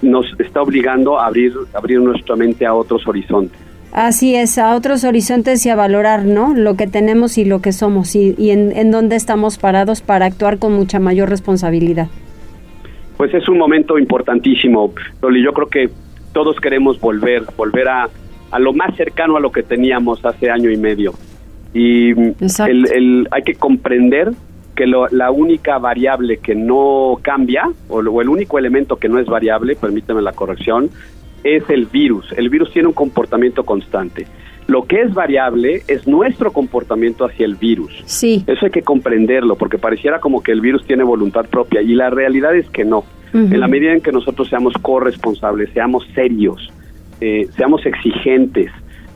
[0.01, 3.59] nos está obligando a abrir, abrir nuestra mente a otros horizontes.
[3.91, 6.53] Así es, a otros horizontes y a valorar, ¿no?
[6.55, 10.25] Lo que tenemos y lo que somos y, y en, en dónde estamos parados para
[10.25, 12.07] actuar con mucha mayor responsabilidad.
[13.17, 15.43] Pues es un momento importantísimo, Loli.
[15.43, 15.89] Yo creo que
[16.34, 18.10] todos queremos volver, volver a,
[18.51, 21.13] a lo más cercano a lo que teníamos hace año y medio.
[21.73, 24.32] Y el, el, hay que comprender
[24.75, 29.19] que lo, la única variable que no cambia, o, o, el único elemento que no
[29.19, 30.89] es variable, permíteme la corrección,
[31.43, 32.32] es el virus.
[32.38, 34.27] El virus tiene un comportamiento constante.
[34.67, 38.03] Lo que es variable es nuestro comportamiento hacia el virus.
[38.06, 38.43] Sí.
[38.47, 42.10] Eso hay que comprenderlo, porque pareciera como que el virus tiene voluntad propia y la
[42.10, 43.03] realidad es que no.
[43.34, 46.71] En la medida en que nosotros seamos corresponsables, seamos serios,
[47.21, 48.71] eh, seamos exigentes,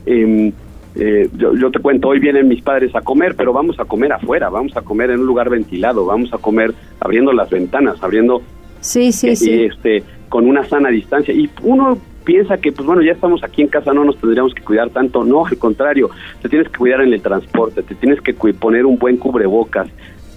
[0.06, 0.52] em,
[0.94, 4.12] eh, yo, yo te cuento, hoy vienen mis padres a comer, pero vamos a comer
[4.12, 8.42] afuera, vamos a comer en un lugar ventilado, vamos a comer abriendo las ventanas, abriendo
[8.80, 9.64] Sí, sí, sí.
[9.64, 13.68] este con una sana distancia y uno piensa que pues bueno ya estamos aquí en
[13.68, 15.24] casa no nos tendríamos que cuidar tanto.
[15.24, 18.98] No al contrario te tienes que cuidar en el transporte te tienes que poner un
[18.98, 19.88] buen cubrebocas.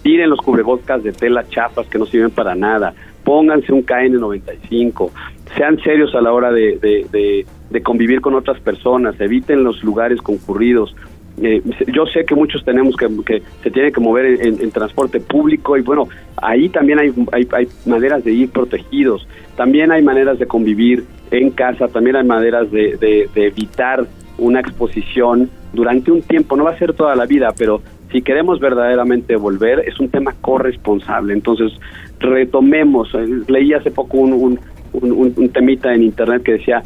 [0.03, 2.93] Tiren los cubrebocas de tela chafas que no sirven para nada.
[3.23, 5.11] Pónganse un KN95
[5.57, 9.19] sean serios a la hora de, de- de- de convivir con otras personas.
[9.19, 10.95] Eviten los lugares concurridos
[11.41, 11.61] eh,
[11.93, 15.81] yo sé que muchos tenemos que, que se tienen que mover en, transporte público y
[15.81, 21.05] bueno, ahí también hay, hay, hay maneras de ir protegidos, también hay maneras de convivir
[21.31, 24.05] en casa, también hay maneras de, evitar
[24.37, 28.59] una exposición durante un tiempo, no va a ser toda la vida, pero si queremos
[28.59, 31.33] verdaderamente volver, es un tema corresponsable.
[31.33, 31.73] Entonces,
[32.19, 34.59] retomemos, eh, leí hace poco un-
[34.93, 36.81] un temita en internet que decía,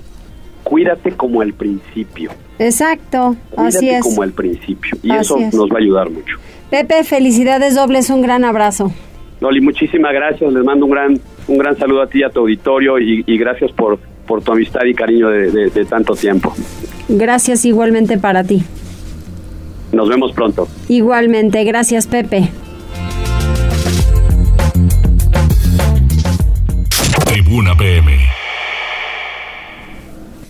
[0.64, 2.32] cuídate como al principio.
[2.60, 4.02] Exacto, Cuídate así es.
[4.04, 4.98] como al principio.
[5.04, 5.54] Y Así eso es.
[5.54, 6.38] nos va a ayudar mucho.
[6.70, 8.92] Pepe, felicidades dobles, un gran abrazo.
[9.40, 10.52] Loli, muchísimas gracias.
[10.52, 13.38] Les mando un gran, un gran saludo a ti y a tu auditorio y, y
[13.38, 16.54] gracias por, por tu amistad y cariño de, de- de tanto tiempo.
[17.08, 18.62] Gracias igualmente para ti.
[19.94, 20.68] Nos vemos pronto.
[20.90, 22.50] Igualmente, gracias Pepe.
[27.26, 28.29] Tribuna PM.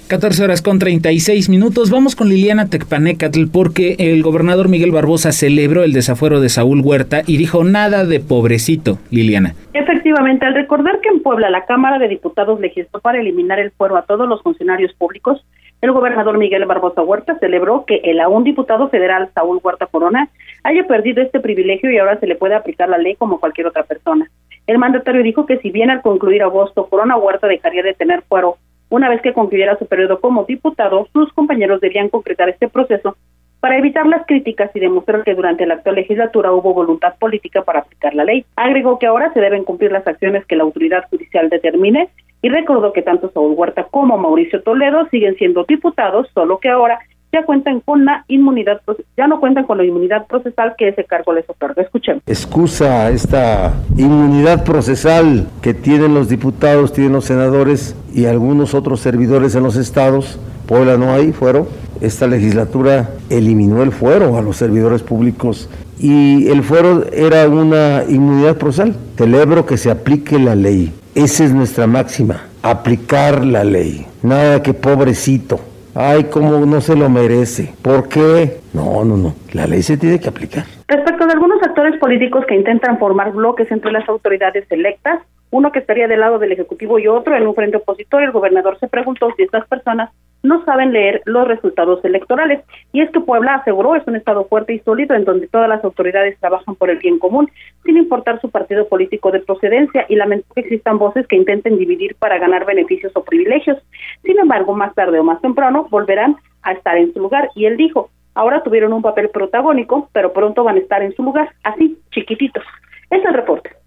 [0.09, 1.91] 14 horas con 36 minutos.
[1.91, 7.21] Vamos con Liliana Tecpanecatl porque el gobernador Miguel Barbosa celebró el desafuero de Saúl Huerta
[7.27, 9.53] y dijo nada de pobrecito, Liliana.
[9.73, 13.97] Efectivamente, al recordar que en Puebla la Cámara de Diputados legisló para eliminar el fuero
[13.97, 15.45] a todos los funcionarios públicos,
[15.81, 20.29] el gobernador Miguel Barbosa Huerta celebró que el aún diputado federal Saúl Huerta Corona
[20.63, 23.83] haya perdido este privilegio y ahora se le puede aplicar la ley como cualquier otra
[23.83, 24.27] persona.
[24.65, 28.57] El mandatario dijo que si bien al concluir agosto Corona Huerta dejaría de tener fuero
[28.89, 33.15] una vez que concluyera su periodo como diputado, sus compañeros debían concretar este proceso
[33.59, 37.79] para evitar las críticas y demostrar que durante la actual legislatura hubo voluntad política para
[37.79, 38.45] aplicar la ley.
[38.55, 42.09] Agregó que ahora se deben cumplir las acciones que la autoridad judicial determine
[42.41, 46.99] y recordó que tanto Saúl Huerta como Mauricio Toledo siguen siendo diputados, solo que ahora
[47.31, 48.81] ya cuentan con la inmunidad,
[49.15, 51.83] ya no cuentan con la inmunidad procesal que ese cargo les otorga.
[51.83, 52.23] Escuchemos.
[52.25, 59.55] excusa esta inmunidad procesal que tienen los diputados, tienen los senadores y algunos otros servidores
[59.55, 60.39] en los estados.
[60.65, 61.67] Puebla no hay fuero.
[62.01, 68.57] Esta legislatura eliminó el fuero a los servidores públicos y el fuero era una inmunidad
[68.57, 68.95] procesal.
[69.17, 70.93] Celebro que se aplique la ley.
[71.13, 74.05] Esa es nuestra máxima, aplicar la ley.
[74.23, 75.59] Nada que pobrecito.
[75.95, 77.73] Ay, cómo no se lo merece.
[77.81, 78.59] ¿Por qué?
[78.73, 79.33] No, no, no.
[79.53, 80.65] La ley se tiene que aplicar.
[80.87, 85.21] Respecto de algunos actores políticos que intentan formar bloques entre las autoridades electas,
[85.51, 88.77] uno que estaría del lado del Ejecutivo y otro en un frente opositor, el gobernador
[88.79, 90.11] se preguntó si estas personas
[90.43, 92.63] no saben leer los resultados electorales.
[92.91, 95.83] Y es que Puebla aseguró es un estado fuerte y sólido en donde todas las
[95.83, 97.49] autoridades trabajan por el bien común,
[97.83, 102.15] sin importar su partido político de procedencia, y lamentó que existan voces que intenten dividir
[102.15, 103.77] para ganar beneficios o privilegios.
[104.23, 107.49] Sin embargo, más tarde o más temprano volverán a estar en su lugar.
[107.55, 111.23] Y él dijo, ahora tuvieron un papel protagónico, pero pronto van a estar en su
[111.23, 112.63] lugar, así, chiquititos.
[113.09, 113.78] Es el reporte.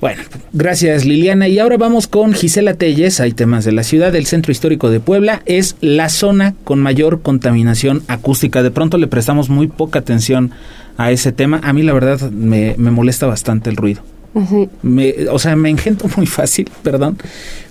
[0.00, 1.48] Bueno, gracias Liliana.
[1.48, 3.20] Y ahora vamos con Gisela Telles.
[3.20, 4.14] Hay temas de la ciudad.
[4.14, 8.62] El centro histórico de Puebla es la zona con mayor contaminación acústica.
[8.62, 10.50] De pronto le prestamos muy poca atención
[10.96, 11.60] a ese tema.
[11.62, 14.02] A mí la verdad me, me molesta bastante el ruido.
[14.82, 17.16] Me, o sea, me engento muy fácil, perdón.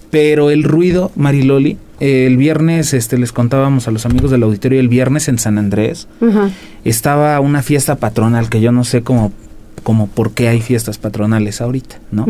[0.10, 4.88] Pero el ruido, Mariloli, el viernes este, les contábamos a los amigos del auditorio, el
[4.88, 6.08] viernes en San Andrés
[6.84, 9.32] estaba una fiesta patronal que yo no sé cómo,
[9.86, 12.26] cómo por qué hay fiestas patronales ahorita, ¿no?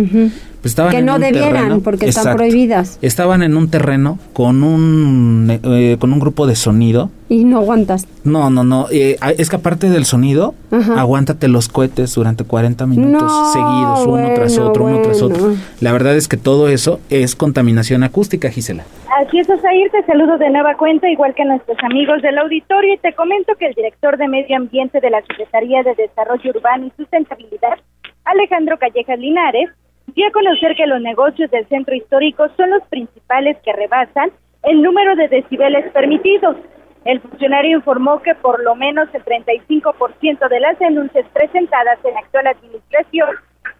[0.65, 2.97] Pues estaban Que en no un debieran, terreno- porque están prohibidas.
[3.03, 7.11] Estaban en un terreno con un eh, con un grupo de sonido.
[7.29, 8.07] Y no aguantas.
[8.23, 8.87] No, no, no.
[8.91, 10.99] eh, es que aparte del sonido, Ajá.
[10.99, 15.53] aguántate los cohetes durante 40 minutos No, seguidos, uno tras bueno, otro, uno tras otro.
[15.81, 18.85] La verdad es que todo eso es contaminación acústica, Gisela.
[19.23, 22.95] Así es, Osair, te saludo de nueva cuenta, igual que a nuestros amigos del auditorio,
[22.95, 26.87] y te comento que el director de Medio Ambiente de la Secretaría de Desarrollo Urbano
[26.87, 27.77] y Sustentabilidad,
[28.23, 29.69] Alejandro Callejas Linares,
[30.15, 34.31] dio a conocer que los negocios del centro histórico son los principales que rebasan
[34.63, 36.55] el número de decibeles permitidos.
[37.03, 42.21] El funcionario informó que por lo menos el 35% de las denuncias presentadas en la
[42.21, 43.29] actual administración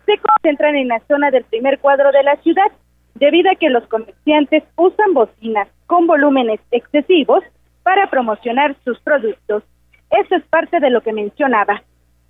[0.06, 2.72] se concentran en la zona del primer cuadro de la ciudad,
[3.16, 7.44] debido a que los comerciantes usan bocinas con volúmenes excesivos
[7.82, 9.64] para promocionar sus productos.
[10.12, 11.82] Eso es parte de lo que mencionaba.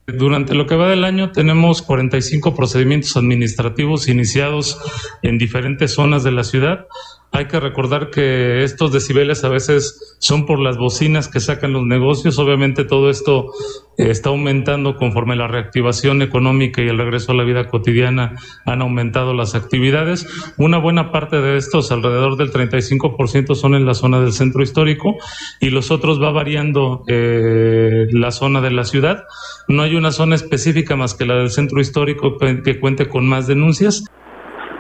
[0.08, 4.78] Durante lo que va del año tenemos 45 procedimientos administrativos iniciados
[5.24, 6.88] en diferentes zonas de la ciudad.
[7.36, 11.84] Hay que recordar que estos decibeles a veces son por las bocinas que sacan los
[11.84, 12.40] negocios.
[12.40, 13.52] Obviamente todo esto
[13.98, 18.82] eh, está aumentando conforme la reactivación económica y el regreso a la vida cotidiana han
[18.82, 20.26] aumentado las actividades.
[20.56, 25.18] Una buena parte de estos, alrededor del 35%, son en la zona del centro histórico
[25.60, 29.26] y los otros va variando eh, la zona de la ciudad.
[29.68, 33.46] No hay una zona específica más que la del centro histórico que cuente con más
[33.46, 34.06] denuncias.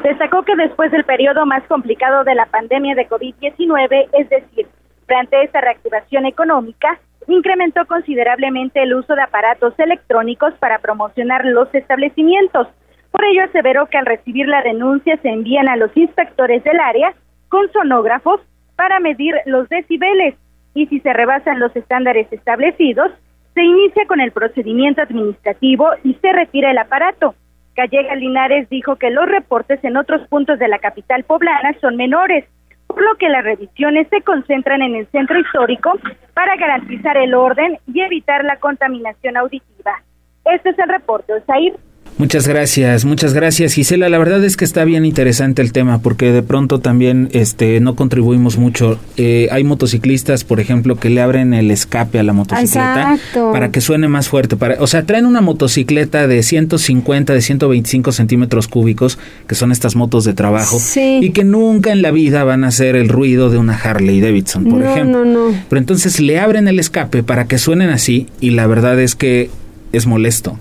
[0.05, 4.67] Destacó que después del periodo más complicado de la pandemia de COVID-19, es decir,
[5.07, 12.67] durante esta reactivación económica, incrementó considerablemente el uso de aparatos electrónicos para promocionar los establecimientos.
[13.09, 17.15] Por ello aseveró que al recibir la denuncia se envían a los inspectores del área
[17.49, 18.41] con sonógrafos
[18.75, 20.35] para medir los decibeles
[20.75, 23.11] y si se rebasan los estándares establecidos,
[23.55, 27.33] se inicia con el procedimiento administrativo y se retira el aparato.
[27.75, 32.45] Gallega Linares dijo que los reportes en otros puntos de la capital poblana son menores,
[32.87, 35.93] por lo que las revisiones se concentran en el centro histórico
[36.33, 40.01] para garantizar el orden y evitar la contaminación auditiva.
[40.45, 41.75] Este es el reporte, Osair.
[42.17, 44.07] Muchas gracias, muchas gracias Gisela.
[44.07, 47.95] La verdad es que está bien interesante el tema porque de pronto también este, no
[47.95, 48.97] contribuimos mucho.
[49.17, 53.81] Eh, hay motociclistas, por ejemplo, que le abren el escape a la motocicleta para que
[53.81, 54.55] suene más fuerte.
[54.55, 59.97] Para, o sea, traen una motocicleta de 150, de 125 centímetros cúbicos, que son estas
[59.97, 63.57] motos de trabajo, y que nunca en la vida van a hacer el ruido de
[63.57, 65.25] una Harley Davidson, por ejemplo.
[65.25, 65.57] No, no.
[65.67, 69.49] Pero entonces le abren el escape para que suenen así y la verdad es que
[69.91, 70.57] es molesto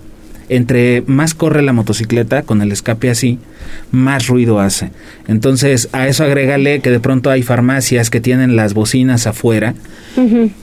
[0.49, 3.39] entre más corre la motocicleta con el escape así,
[3.91, 4.91] más ruido hace.
[5.27, 9.73] Entonces, a eso agrégale que de pronto hay farmacias que tienen las bocinas afuera.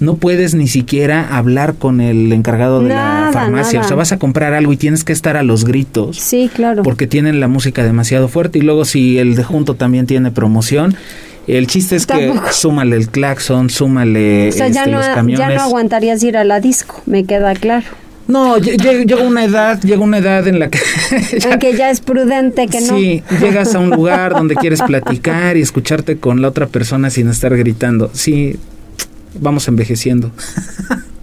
[0.00, 3.80] No puedes ni siquiera hablar con el encargado de la farmacia.
[3.80, 6.16] O sea, vas a comprar algo y tienes que estar a los gritos.
[6.18, 6.82] Sí, claro.
[6.82, 8.58] Porque tienen la música demasiado fuerte.
[8.58, 10.96] Y luego, si el de junto también tiene promoción.
[11.46, 15.60] El chiste es que súmale el claxon, súmale o sea, ya, este, no, ya no
[15.60, 17.86] aguantarías ir a la disco, me queda claro.
[18.32, 20.78] No, llega una edad, llega una edad en la que...
[21.38, 22.96] ya, ya es prudente que no.
[22.96, 27.28] Sí, llegas a un lugar donde quieres platicar y escucharte con la otra persona sin
[27.28, 28.10] estar gritando.
[28.14, 28.56] Sí,
[29.38, 30.30] vamos envejeciendo.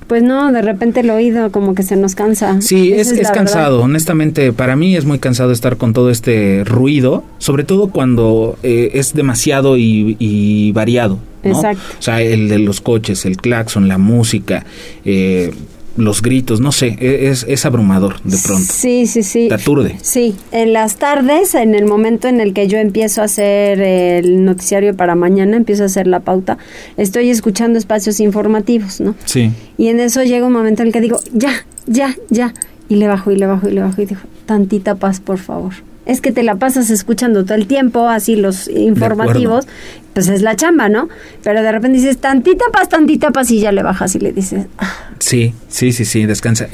[0.05, 2.62] Pues no, de repente el oído como que se nos cansa.
[2.62, 3.82] Sí, es, es, cansado.
[3.82, 8.91] Honestamente, para mí es muy cansado estar con todo este ruido, sobre todo cuando eh,
[8.93, 11.18] es demasiado y, variado.
[11.41, 11.82] Exacto.
[11.97, 14.66] O sea, el de los coches, el claxon, la música,
[15.05, 15.51] eh,
[16.00, 18.72] los gritos, no sé, e, es, es abrumador de pronto.
[18.74, 19.47] Sí, sí, sí.
[19.47, 19.97] Te aturde.
[20.02, 24.43] Sí, en las tardes, en el momento en el que yo empiezo a hacer el
[24.45, 26.58] noticiario para mañana, empiezo a hacer la pauta,
[26.97, 29.16] estoy escuchando espacios informativos, ¿no?
[29.26, 29.52] Sí.
[29.78, 32.54] Y en eso llega un momento en el que digo, ya, ya, ya.
[32.88, 35.74] Y le bajo y le bajo y le bajo y digo, tantita paz, por favor
[36.10, 39.68] es que te la pasas escuchando todo el tiempo, así los informativos,
[40.14, 41.07] pues es la chamba, ¿no?
[41.43, 44.66] Pero de repente dices, tantita paz, tantita paz, y ya le bajas y le dices...
[44.80, 44.91] Ah".
[45.20, 46.68] Sí, sí, sí, sí, descansa.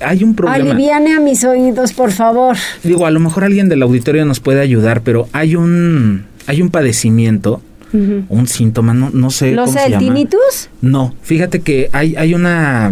[0.00, 0.72] Hay un problema.
[0.72, 2.56] Aliviane a mis oídos, por favor.
[2.82, 6.70] Digo, a lo mejor alguien del auditorio nos puede ayudar, pero hay un, hay un
[6.70, 7.62] padecimiento
[7.94, 9.52] un síntoma, no, no sé.
[9.52, 10.70] ¿Lo sé, el tinnitus?
[10.80, 12.90] No, fíjate que hay, hay una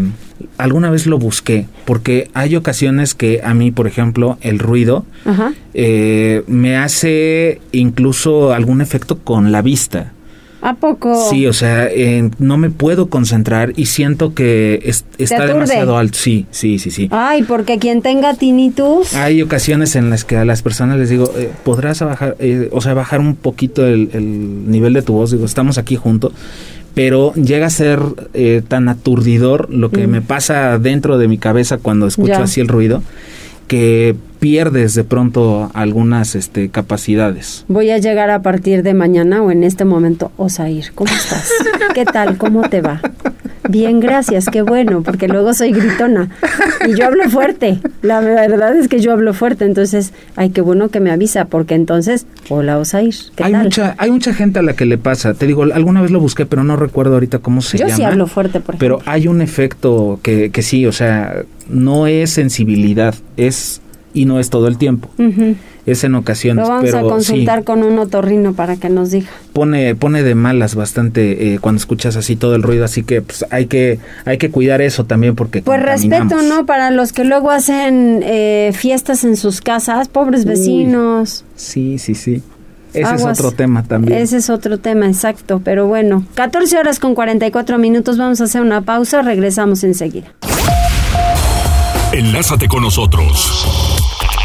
[0.61, 5.05] alguna vez lo busqué, porque hay ocasiones que a mí, por ejemplo, el ruido
[5.75, 10.13] eh, me hace incluso algún efecto con la vista.
[10.63, 11.31] ¿A poco?
[11.31, 11.89] Sí, o sea,
[12.39, 16.19] no me puedo concentrar y siento que está demasiado alto.
[16.19, 17.09] Sí, sí, sí, sí.
[17.11, 19.15] Ay, porque quien tenga tinnitus.
[19.15, 22.83] Hay ocasiones en las que a las personas les digo, eh, podrás bajar, eh, o
[22.83, 25.31] sea, bajar un poquito el, el, nivel de tu voz.
[25.31, 26.33] Digo, estamos aquí juntos
[26.95, 28.01] pero llega a ser
[28.35, 30.11] eh, tan aturdidor lo que mm.
[30.11, 33.03] me pasa dentro de mi cabeza cuando escucho así el ruido
[33.71, 37.65] que pierdes de pronto algunas este, capacidades.
[37.69, 41.53] Voy a llegar a partir de mañana o en este momento, Osair, ¿cómo estás?
[41.95, 42.37] ¿Qué tal?
[42.37, 43.01] ¿Cómo te va?
[43.71, 46.29] Bien, gracias, qué bueno, porque luego soy gritona
[46.89, 47.79] y yo hablo fuerte.
[48.03, 51.75] La verdad es que yo hablo fuerte, entonces, ay, qué bueno que me avisa, porque
[51.75, 55.47] entonces, hola Osair, ¿qué hay Mucha, hay mucha gente a la que le pasa, te
[55.47, 57.91] digo, alguna vez lo busqué, pero no recuerdo ahorita cómo se llama.
[57.91, 58.99] Yo sí hablo fuerte, por ejemplo.
[58.99, 63.81] Pero hay un efecto que, que sí, o sea, no es sensibilidad, es
[64.13, 65.09] y no es todo el tiempo.
[65.87, 66.67] Es en ocasiones.
[66.67, 69.29] Lo vamos a consultar con un otorrino para que nos diga.
[69.53, 73.45] Pone, pone de malas bastante eh, cuando escuchas así todo el ruido, así que pues,
[73.51, 75.63] hay que hay que cuidar eso también porque.
[75.63, 76.67] Pues respeto, ¿no?
[76.67, 81.45] Para los que luego hacen eh, fiestas en sus casas, pobres vecinos.
[81.57, 82.43] sí, sí, sí.
[82.93, 84.19] Ese es otro tema también.
[84.19, 85.61] Ese es otro tema, exacto.
[85.65, 88.19] Pero bueno, 14 horas con 44 minutos.
[88.19, 89.23] Vamos a hacer una pausa.
[89.23, 90.35] Regresamos enseguida.
[92.13, 94.00] Enlázate con nosotros.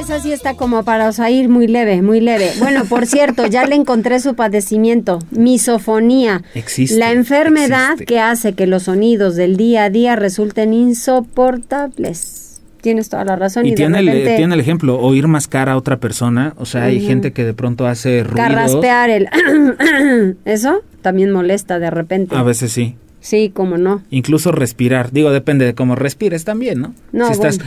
[0.00, 2.52] Esa sí está como para Osair, muy leve, muy leve.
[2.58, 6.42] Bueno, por cierto, ya le encontré su padecimiento, misofonía.
[6.54, 6.98] Existe.
[6.98, 12.62] La enfermedad que hace que los sonidos del día a día resulten insoportables.
[12.80, 13.66] Tienes toda la razón.
[13.66, 16.54] Y, tiene, repente el, tiene el ejemplo, oír más cara a otra persona.
[16.56, 18.36] O sea, hay gente que de pronto hace ruido.
[18.48, 19.28] Carraspear el...
[20.46, 22.34] Eso también molesta de repente.
[22.34, 22.96] A veces sí.
[23.20, 24.02] Sí, como no.
[24.10, 25.12] Incluso respirar.
[25.12, 26.94] Digo, depende de cómo respires también, ¿no?
[27.12, 27.58] No, si estás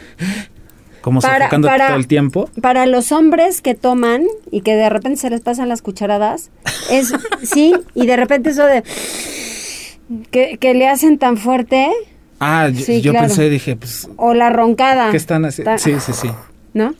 [1.06, 2.50] como Para- sofocando para- todo el tiempo.
[2.60, 6.50] Para los hombres que toman y que de repente se les pasan las cucharadas,
[6.90, 7.12] es
[7.44, 8.82] sí, y de repente eso de
[10.32, 11.88] que, que le hacen tan fuerte
[12.40, 13.28] Ah, yo, Sí, yo claro.
[13.28, 15.12] pensé, dije, pues, o la roncada.
[15.12, 15.78] ¿qué están haciendo?
[15.78, 16.28] Sí, sí, sí.
[16.74, 16.92] ¿No?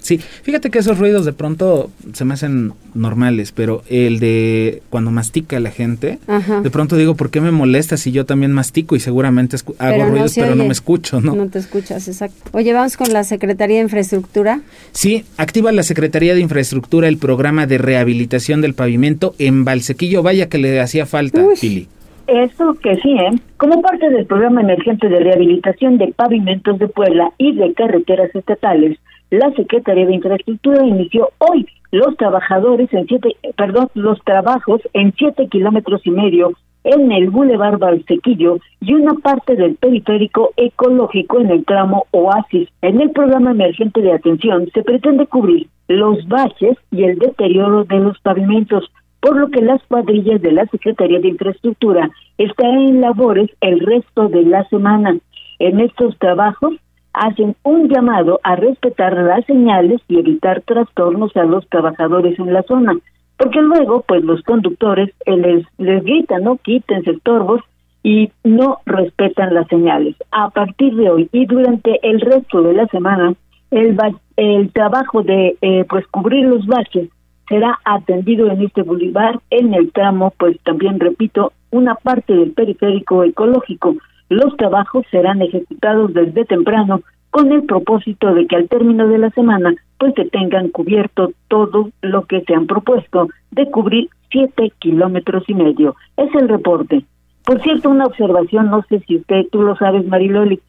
[0.00, 5.10] Sí, fíjate que esos ruidos de pronto se me hacen normales, pero el de cuando
[5.10, 6.60] mastica la gente, Ajá.
[6.62, 9.92] de pronto digo, ¿por qué me molesta si yo también mastico y seguramente escu- hago
[9.92, 11.34] Pero no ruidos, se pero no me escucho, ¿no?
[11.36, 12.50] No te escuchas, exacto.
[12.52, 14.60] Oye, vamos con la Secretaría de Infraestructura.
[14.92, 20.22] Sí, activa la Secretaría de Infraestructura el programa de rehabilitación del pavimento en Valsequillo.
[20.22, 21.88] Vaya que le hacía falta, Pili.
[22.26, 23.38] Eso que sí, ¿eh?
[23.56, 28.98] Como parte del programa emergente de rehabilitación de pavimentos de Puebla y de carreteras estatales,
[29.30, 35.48] la Secretaría de Infraestructura inició hoy los trabajadores en siete, perdón, los trabajos en siete
[35.48, 36.52] kilómetros y medio
[36.84, 42.68] en el Boulevard Valsequillo y una parte del periférico ecológico en el tramo Oasis.
[42.82, 47.98] En el programa emergente de atención se pretende cubrir los baches y el deterioro de
[47.98, 53.50] los pavimentos, por lo que las cuadrillas de la Secretaría de Infraestructura estarán en labores
[53.60, 55.18] el resto de la semana.
[55.58, 56.74] En estos trabajos
[57.20, 62.62] hacen un llamado a respetar las señales y evitar trastornos a los trabajadores en la
[62.62, 62.96] zona,
[63.36, 67.60] porque luego pues los conductores eh, les, les gritan, no quítense estorbos
[68.02, 70.16] y no respetan las señales.
[70.32, 73.34] A partir de hoy y durante el resto de la semana,
[73.70, 73.98] el,
[74.36, 77.10] el trabajo de eh, pues cubrir los baches
[77.50, 83.24] será atendido en este bulevar en el tramo, pues también repito, una parte del periférico
[83.24, 83.96] ecológico.
[84.30, 89.30] Los trabajos serán ejecutados desde temprano con el propósito de que al término de la
[89.30, 95.42] semana pues se tengan cubierto todo lo que se han propuesto de cubrir siete kilómetros
[95.48, 95.96] y medio.
[96.16, 97.04] Es el reporte.
[97.44, 100.60] Por cierto, una observación, no sé si usted, tú lo sabes, Mariloli,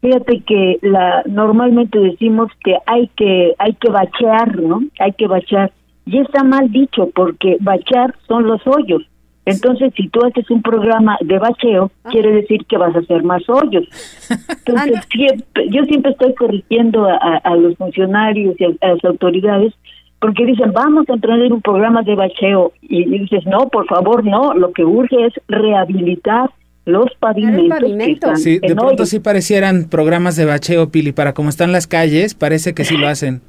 [0.00, 4.80] fíjate que la normalmente decimos que hay que hay que bachear, ¿no?
[4.98, 5.70] Hay que bachear
[6.04, 9.02] y está mal dicho porque bachar son los hoyos.
[9.46, 13.42] Entonces, si tú haces un programa de bacheo, quiere decir que vas a hacer más
[13.48, 13.84] hoyos.
[14.66, 19.04] Entonces, siempre- yo siempre estoy corrigiendo a, a- a los funcionarios y a, a las
[19.04, 19.74] autoridades
[20.20, 22.72] porque dicen, vamos a emprender un programa de bacheo.
[22.80, 24.54] Y, y dices, no, por favor, no.
[24.54, 26.48] Lo que urge es rehabilitar
[26.86, 28.40] los pavimentos.
[28.42, 29.08] Sí, de pronto hoyos.
[29.10, 33.06] sí parecieran programas de bacheo, Pili, para como están las calles, parece que sí lo
[33.08, 33.42] hacen.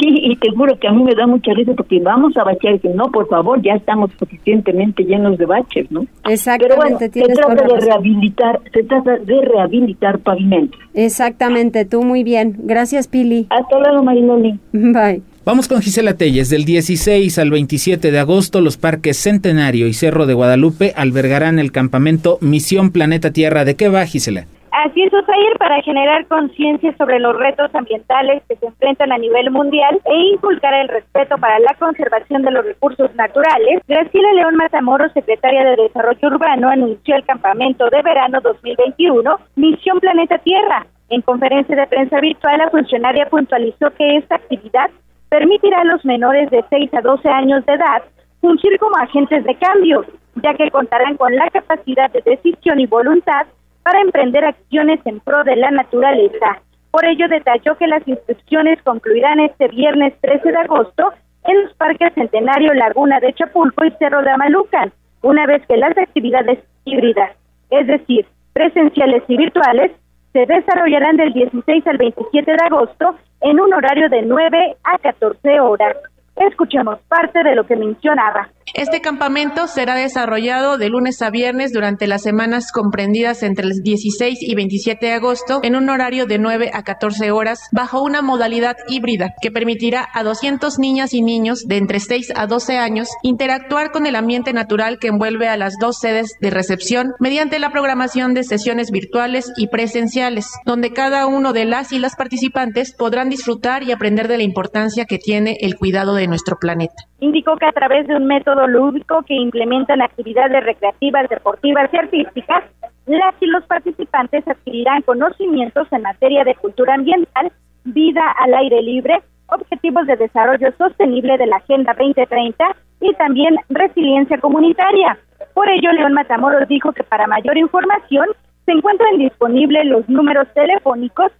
[0.00, 2.74] Sí, y te juro que a mí me da mucha risa porque vamos a bachear
[2.74, 6.06] y dicen, no, por favor, ya estamos suficientemente llenos de baches, ¿no?
[6.28, 10.80] Exactamente, Pero bueno, se trata de rehabilitar, se trata de rehabilitar pavimentos.
[10.94, 12.56] Exactamente, tú muy bien.
[12.60, 13.46] Gracias, Pili.
[13.50, 14.58] Hasta luego, Mariloli.
[14.72, 15.22] Bye.
[15.44, 16.48] Vamos con Gisela Telles.
[16.48, 21.72] Del 16 al 27 de agosto, los parques Centenario y Cerro de Guadalupe albergarán el
[21.72, 23.64] campamento Misión Planeta Tierra.
[23.64, 24.46] ¿De qué va, Gisela?
[24.72, 29.50] Así es, Osair, para generar conciencia sobre los retos ambientales que se enfrentan a nivel
[29.50, 35.12] mundial e inculcar el respeto para la conservación de los recursos naturales, Graciela León Matamoros,
[35.12, 40.86] secretaria de Desarrollo Urbano, anunció el campamento de verano 2021 Misión Planeta Tierra.
[41.08, 44.90] En conferencia de prensa virtual, la funcionaria puntualizó que esta actividad
[45.30, 48.02] permitirá a los menores de 6 a 12 años de edad
[48.40, 50.04] fungir como agentes de cambio,
[50.36, 53.46] ya que contarán con la capacidad de decisión y voluntad
[53.82, 56.60] para emprender acciones en pro de la naturaleza.
[56.90, 61.12] Por ello detalló que las inscripciones concluirán este viernes 13 de agosto
[61.44, 65.96] en los parques Centenario, Laguna de Chapulco y Cerro de Amalucan, una vez que las
[65.96, 67.32] actividades híbridas,
[67.70, 69.92] es decir, presenciales y virtuales,
[70.32, 75.60] se desarrollarán del 16 al 27 de agosto en un horario de 9 a 14
[75.60, 75.96] horas.
[76.36, 78.48] Escuchemos parte de lo que mencionaba.
[78.74, 84.38] Este campamento será desarrollado de lunes a viernes durante las semanas comprendidas entre el 16
[84.40, 88.76] y 27 de agosto en un horario de 9 a 14 horas bajo una modalidad
[88.88, 93.90] híbrida que permitirá a 200 niñas y niños de entre 6 a 12 años interactuar
[93.90, 98.34] con el ambiente natural que envuelve a las dos sedes de recepción mediante la programación
[98.34, 103.82] de sesiones virtuales y presenciales, donde cada uno de las y las participantes podrán disfrutar
[103.82, 106.94] y aprender de la importancia que tiene el cuidado de nuestro planeta.
[107.20, 112.64] Indicó que a través de un método lúdico que implementan actividades recreativas, deportivas y artísticas,
[113.06, 117.50] las y los participantes adquirirán conocimientos en materia de cultura ambiental,
[117.84, 124.38] vida al aire libre, objetivos de desarrollo sostenible de la Agenda 2030 y también resiliencia
[124.38, 125.18] comunitaria.
[125.54, 128.28] Por ello, León Matamoros dijo que para mayor información
[128.66, 131.32] se encuentran disponibles los números telefónicos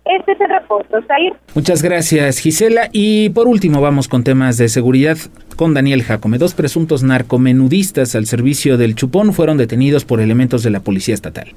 [0.06, 1.34] Este es el reporte, Zair.
[1.54, 2.88] Muchas gracias, Gisela.
[2.94, 5.18] Y por último, vamos con temas de seguridad
[5.58, 6.38] con Daniel Jacome.
[6.38, 11.54] Dos presuntos narcomenudistas al servicio del Chupón fueron detenidos por elementos de la Policía Estatal.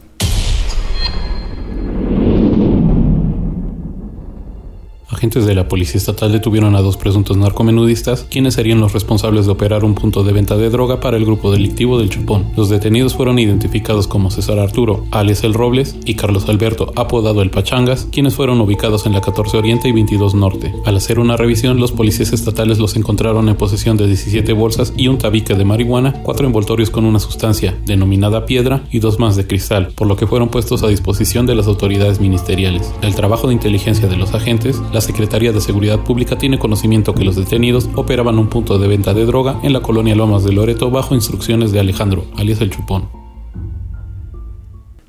[5.10, 9.52] Agentes de la Policía Estatal detuvieron a dos presuntos narcomenudistas, quienes serían los responsables de
[9.52, 12.46] operar un punto de venta de droga para el grupo delictivo del Chupón.
[12.56, 17.50] Los detenidos fueron identificados como César Arturo, alias El Robles, y Carlos Alberto, apodado El
[17.50, 20.72] Pachangas, quienes fueron ubicados en la 14 Oriente y 22 Norte.
[20.84, 25.08] Al hacer una revisión, los policías estatales los encontraron en posesión de 17 bolsas y
[25.08, 29.46] un tabique de marihuana, cuatro envoltorios con una sustancia denominada piedra y dos más de
[29.46, 32.92] cristal, por lo que fueron puestos a disposición de las autoridades ministeriales.
[33.02, 37.36] El trabajo de inteligencia de los agentes, Secretaría de Seguridad Pública tiene conocimiento que los
[37.36, 41.14] detenidos operaban un punto de venta de droga en la colonia Lomas de Loreto bajo
[41.14, 43.08] instrucciones de Alejandro, alias el Chupón.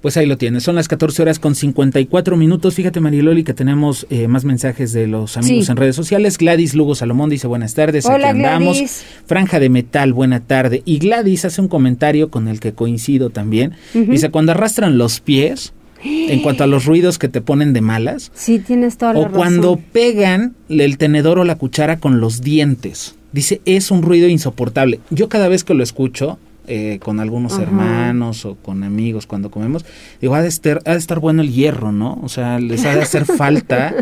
[0.01, 2.73] Pues ahí lo tienes, son las 14 horas con 54 minutos.
[2.73, 5.71] Fíjate, Mariloli, que tenemos eh, más mensajes de los amigos Sí.
[5.71, 6.39] en redes sociales.
[6.39, 8.77] Gladys Lugo Salomón dice buenas tardes, Hola, aquí andamos.
[8.77, 9.05] Gladys.
[9.27, 10.81] Franja de metal, buena tarde.
[10.85, 13.73] Y Gladys hace un comentario con el que coincido también.
[13.93, 15.71] Dice, cuando arrastran los pies,
[16.03, 19.23] en cuanto a los ruidos que te ponen de malas, Sí, tienes toda la o
[19.25, 19.37] razón.
[19.37, 23.15] cuando pegan el tenedor o la cuchara con los dientes.
[23.31, 24.99] Dice, es un ruido insoportable.
[25.09, 26.37] Yo cada vez que lo escucho,
[26.67, 27.63] eh, con algunos Ajá.
[27.63, 29.83] hermanos o con amigos cuando comemos,
[30.21, 32.19] digo, ha de, estar, ha de estar bueno el hierro, ¿no?
[32.23, 33.95] O sea, les ha de hacer falta,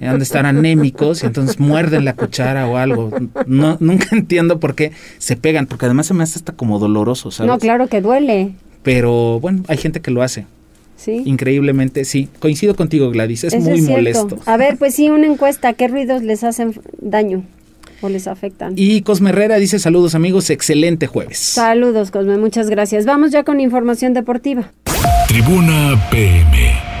[0.00, 3.10] eh, han de estar anémicos y entonces muerden la cuchara o algo.
[3.46, 7.30] No, nunca entiendo por qué se pegan, porque además se me hace hasta como doloroso,
[7.30, 7.52] ¿sabes?
[7.52, 8.52] No, claro que duele.
[8.82, 10.46] Pero bueno, hay gente que lo hace.
[10.98, 11.22] Sí.
[11.24, 12.28] Increíblemente, sí.
[12.40, 13.44] Coincido contigo, Gladys.
[13.44, 14.38] Es Eso muy molesto.
[14.44, 15.72] A ver, pues sí, una encuesta.
[15.72, 17.44] ¿Qué ruidos les hacen daño
[18.00, 18.74] o les afectan?
[18.76, 21.38] Y Cosme Herrera dice saludos amigos, excelente jueves.
[21.38, 23.06] Saludos, Cosme, muchas gracias.
[23.06, 24.72] Vamos ya con información deportiva.
[25.28, 26.97] Tribuna PM.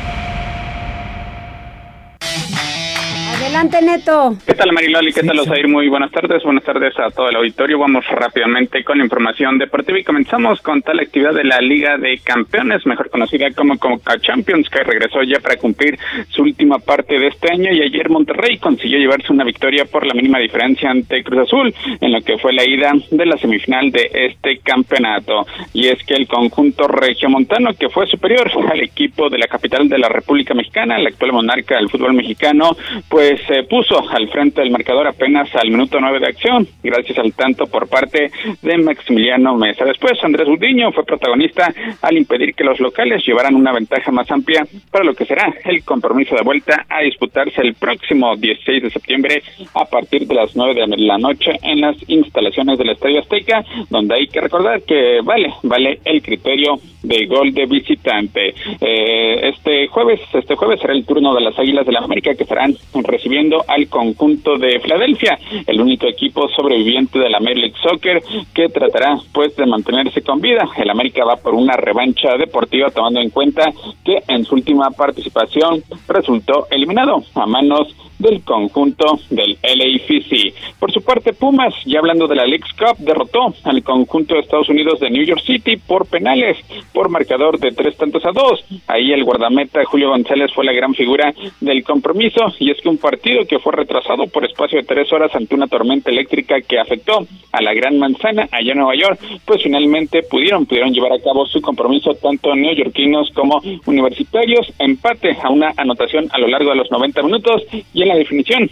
[3.58, 4.36] Adelante, Neto.
[4.46, 5.12] ¿Qué tal Mariloli?
[5.12, 5.66] ¿Qué tal Osair?
[5.66, 6.44] Muy buenas tardes.
[6.44, 7.80] Buenas tardes a todo el auditorio.
[7.80, 12.20] Vamos rápidamente con la información deportiva y comenzamos con tal actividad de la Liga de
[12.22, 15.98] Campeones, mejor conocida como Coca Champions, que regresó ya para cumplir
[16.28, 20.14] su última parte de este año y ayer Monterrey consiguió llevarse una victoria por la
[20.14, 24.08] mínima diferencia ante Cruz Azul en lo que fue la ida de la semifinal de
[24.12, 25.48] este campeonato.
[25.72, 29.98] Y es que el conjunto regiomontano, que fue superior al equipo de la capital de
[29.98, 32.76] la República Mexicana, el actual monarca del fútbol mexicano,
[33.08, 37.32] pues se puso al frente del marcador apenas al minuto nueve de acción, gracias al
[37.32, 38.30] tanto por parte
[38.60, 39.86] de Maximiliano Mesa.
[39.86, 41.72] Después Andrés Udiño fue protagonista
[42.02, 45.82] al impedir que los locales llevaran una ventaja más amplia para lo que será el
[45.82, 49.42] compromiso de vuelta a disputarse el próximo 16 de septiembre
[49.74, 54.14] a partir de las 9 de la noche en las instalaciones del Estadio Azteca, donde
[54.14, 58.54] hay que recordar que vale, vale el criterio de gol de visitante.
[58.80, 62.42] Eh, este jueves, este jueves será el turno de las Águilas de la América que
[62.42, 62.74] estarán
[63.04, 68.22] recibiendo al conjunto de Filadelfia, el único equipo sobreviviente de la Major League Soccer
[68.52, 70.68] que tratará pues de mantenerse con vida.
[70.76, 73.64] El América va por una revancha deportiva tomando en cuenta
[74.04, 80.54] que en su última participación resultó eliminado a manos del conjunto del LAFC.
[80.78, 84.68] Por su parte, Pumas, ya hablando de la Leagues Cup, derrotó al conjunto de Estados
[84.68, 86.56] Unidos de New York City por penales,
[86.92, 88.64] por marcador de tres tantos a dos.
[88.86, 92.98] Ahí el guardameta Julio González fue la gran figura del compromiso y es que un
[92.98, 97.26] partido que fue retrasado por espacio de tres horas ante una tormenta eléctrica que afectó
[97.52, 101.46] a la Gran Manzana allá en Nueva York, pues finalmente pudieron pudieron llevar a cabo
[101.46, 106.90] su compromiso tanto neoyorquinos como universitarios, empate a una anotación a lo largo de los
[106.90, 107.62] 90 minutos
[107.92, 108.70] y en la definición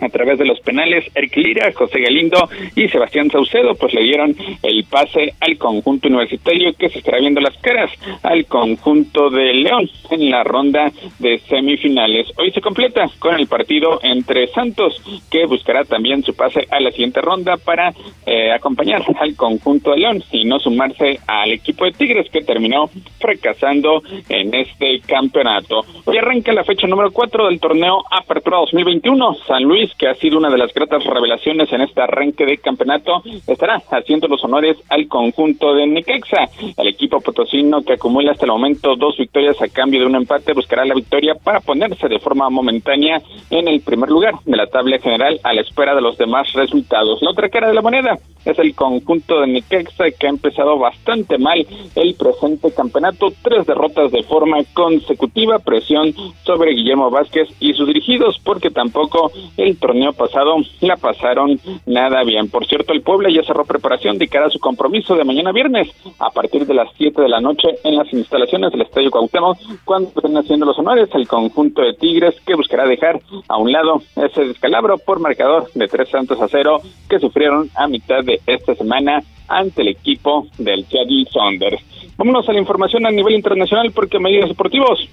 [0.00, 4.34] a través de los penales, Eric Lira, José Galindo y Sebastián Saucedo, pues le dieron
[4.62, 7.90] el pase al conjunto universitario que se estará viendo las caras
[8.22, 12.28] al conjunto de León en la ronda de semifinales.
[12.38, 16.90] Hoy se completa con el partido entre Santos, que buscará también su pase a la
[16.90, 17.92] siguiente ronda para
[18.26, 22.90] eh, acompañar al conjunto de León y no sumarse al equipo de Tigres que terminó
[23.18, 25.84] fracasando en este campeonato.
[26.04, 29.36] Hoy arranca la fecha número 4 del torneo Apertura 2021.
[29.46, 33.22] San Luis, que ha sido una de las gratas revelaciones en este arranque de campeonato,
[33.46, 36.48] estará haciendo los honores al conjunto de Necaxa.
[36.76, 40.52] El equipo potosino que acumula hasta el momento dos victorias a cambio de un empate
[40.52, 43.20] buscará la victoria para ponerse de forma momentánea
[43.50, 47.20] en el primer lugar de la tabla general a la espera de los demás resultados.
[47.22, 51.38] La otra cara de la moneda es el conjunto de Necaxa que ha empezado bastante
[51.38, 56.14] mal el presente campeonato, tres derrotas de forma consecutiva, presión
[56.44, 62.48] sobre Guillermo Vázquez y sus dirigidos porque tampoco el torneo pasado la pasaron nada bien.
[62.48, 65.88] Por cierto, el Puebla ya cerró preparación de cara a su compromiso de mañana viernes
[66.18, 70.10] a partir de las 7 de la noche en las instalaciones del Estadio Cuauhtémoc cuando
[70.14, 74.44] estén haciendo los honores al conjunto de Tigres que buscará dejar a un lado ese
[74.44, 76.78] descalabro por marcador de tres santos a cero
[77.08, 81.82] que sufrieron a mitad de esta semana ante el equipo del Seattle Saunders.
[82.16, 85.08] Vámonos a la información a nivel internacional porque medios deportivos.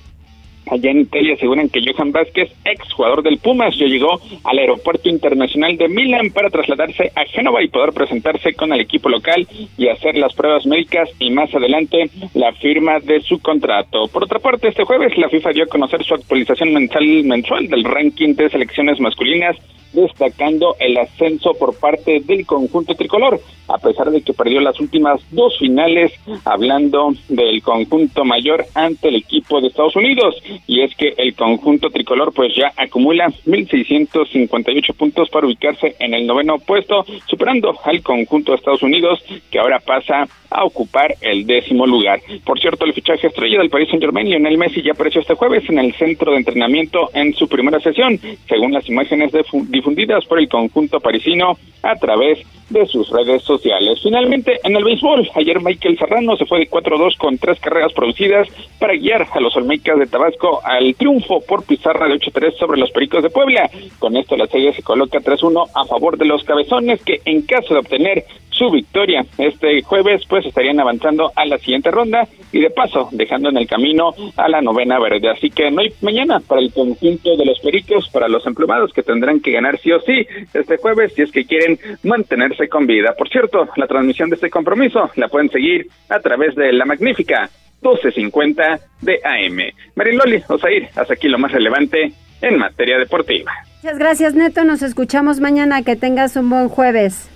[0.70, 5.09] Allá en Italia aseguran que Johan Vázquez, ex jugador del Pumas, ya llegó al aeropuerto
[5.09, 9.47] internacional de Milán para trasladarse a Génova y poder presentarse con el equipo local
[9.78, 14.07] y hacer las pruebas médicas y más adelante la firma de su contrato.
[14.07, 17.84] Por otra parte, este jueves la FIFA dio a conocer su actualización mensual, mensual del
[17.84, 19.55] ranking de selecciones masculinas
[19.93, 25.22] destacando el ascenso por parte del conjunto tricolor, a pesar de que perdió las últimas
[25.32, 26.13] dos finales,
[26.45, 30.36] hablando del conjunto mayor ante el equipo de Estados Unidos.
[30.66, 36.26] Y es que el conjunto tricolor pues ya acumula 1.658 puntos para ubicarse en el
[36.26, 41.86] noveno puesto, superando al conjunto de Estados Unidos, que ahora pasa a ocupar el décimo
[41.86, 42.22] lugar.
[42.45, 45.70] Por cierto, el fichaje estrella del Paris Saint Germain, Lionel Messi, ya apareció este jueves
[45.70, 49.32] en el centro de entrenamiento en su primera sesión, según las imágenes
[49.70, 52.39] difundidas por el conjunto parisino a través
[52.70, 53.99] de sus redes sociales.
[54.03, 58.47] Finalmente, en el béisbol, ayer Michael Serrano se fue de 4-2 con tres carreras producidas
[58.80, 62.91] para guiar a los Olmecas de Tabasco al triunfo por pizarra de 8-3 sobre los
[62.91, 63.69] Pericos de Puebla.
[63.99, 67.73] Con esto la serie se coloca 3-1 a favor de los Cabezones que en caso
[67.73, 68.25] de obtener
[68.57, 73.49] su victoria este jueves, pues estarían avanzando a la siguiente ronda y de paso dejando
[73.49, 75.29] en el camino a la novena verde.
[75.29, 79.03] Así que no hay mañana para el conjunto de los pericos, para los emplumados que
[79.03, 83.13] tendrán que ganar sí o sí este jueves si es que quieren mantenerse con vida.
[83.17, 87.49] Por cierto, la transmisión de este compromiso la pueden seguir a través de la magnífica
[87.82, 89.59] 1250 de AM.
[89.95, 92.11] Mariloli, Osair, hasta aquí lo más relevante
[92.41, 93.51] en materia deportiva.
[93.84, 94.63] Muchas gracias, Neto.
[94.63, 95.82] Nos escuchamos mañana.
[95.84, 97.30] Que tengas un buen jueves.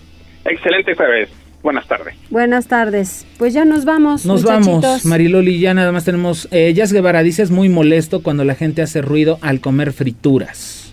[0.46, 1.30] Excelente jueves.
[1.64, 2.16] Buenas tardes.
[2.32, 3.28] Buenas tardes.
[3.38, 4.26] Pues ya nos vamos.
[4.26, 5.60] Nos vamos, Mariloli.
[5.60, 6.48] Ya nada más tenemos.
[6.52, 10.92] Eh, Jazz Guevara dice: es muy molesto cuando la gente hace ruido al comer frituras.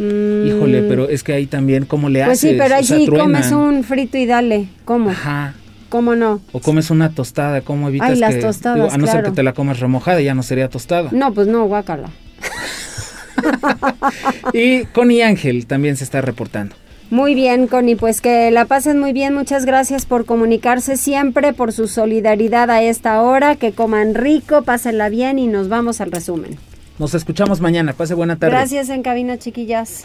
[0.00, 0.46] Mm.
[0.48, 2.50] Híjole, pero es que ahí también, ¿cómo le Pues haces?
[2.52, 3.26] sí, pero ahí O sea, sí truenan.
[3.26, 4.66] comes un frito y dale.
[4.84, 5.10] ¿Cómo?
[5.10, 5.54] Ajá.
[5.90, 6.40] ¿Cómo no?
[6.52, 9.32] O comes una tostada, ¿cómo evitas Ay, las que- tostadas, digo, a no ser que
[9.32, 11.10] te la comas remojada, ya no sería tostada.
[11.12, 12.08] No, pues no, guácala.
[14.52, 16.74] Y Connie Ángel también se está reportando.
[17.10, 19.34] Muy bien, Connie, pues que la pasen muy bien.
[19.34, 23.56] Muchas gracias por comunicarse siempre, por su solidaridad a esta hora.
[23.56, 26.56] Que coman rico, pásenla bien y nos vamos al resumen.
[26.98, 27.94] Nos escuchamos mañana.
[27.94, 28.54] Pase buena tarde.
[28.54, 30.04] Gracias en cabina, chiquillas.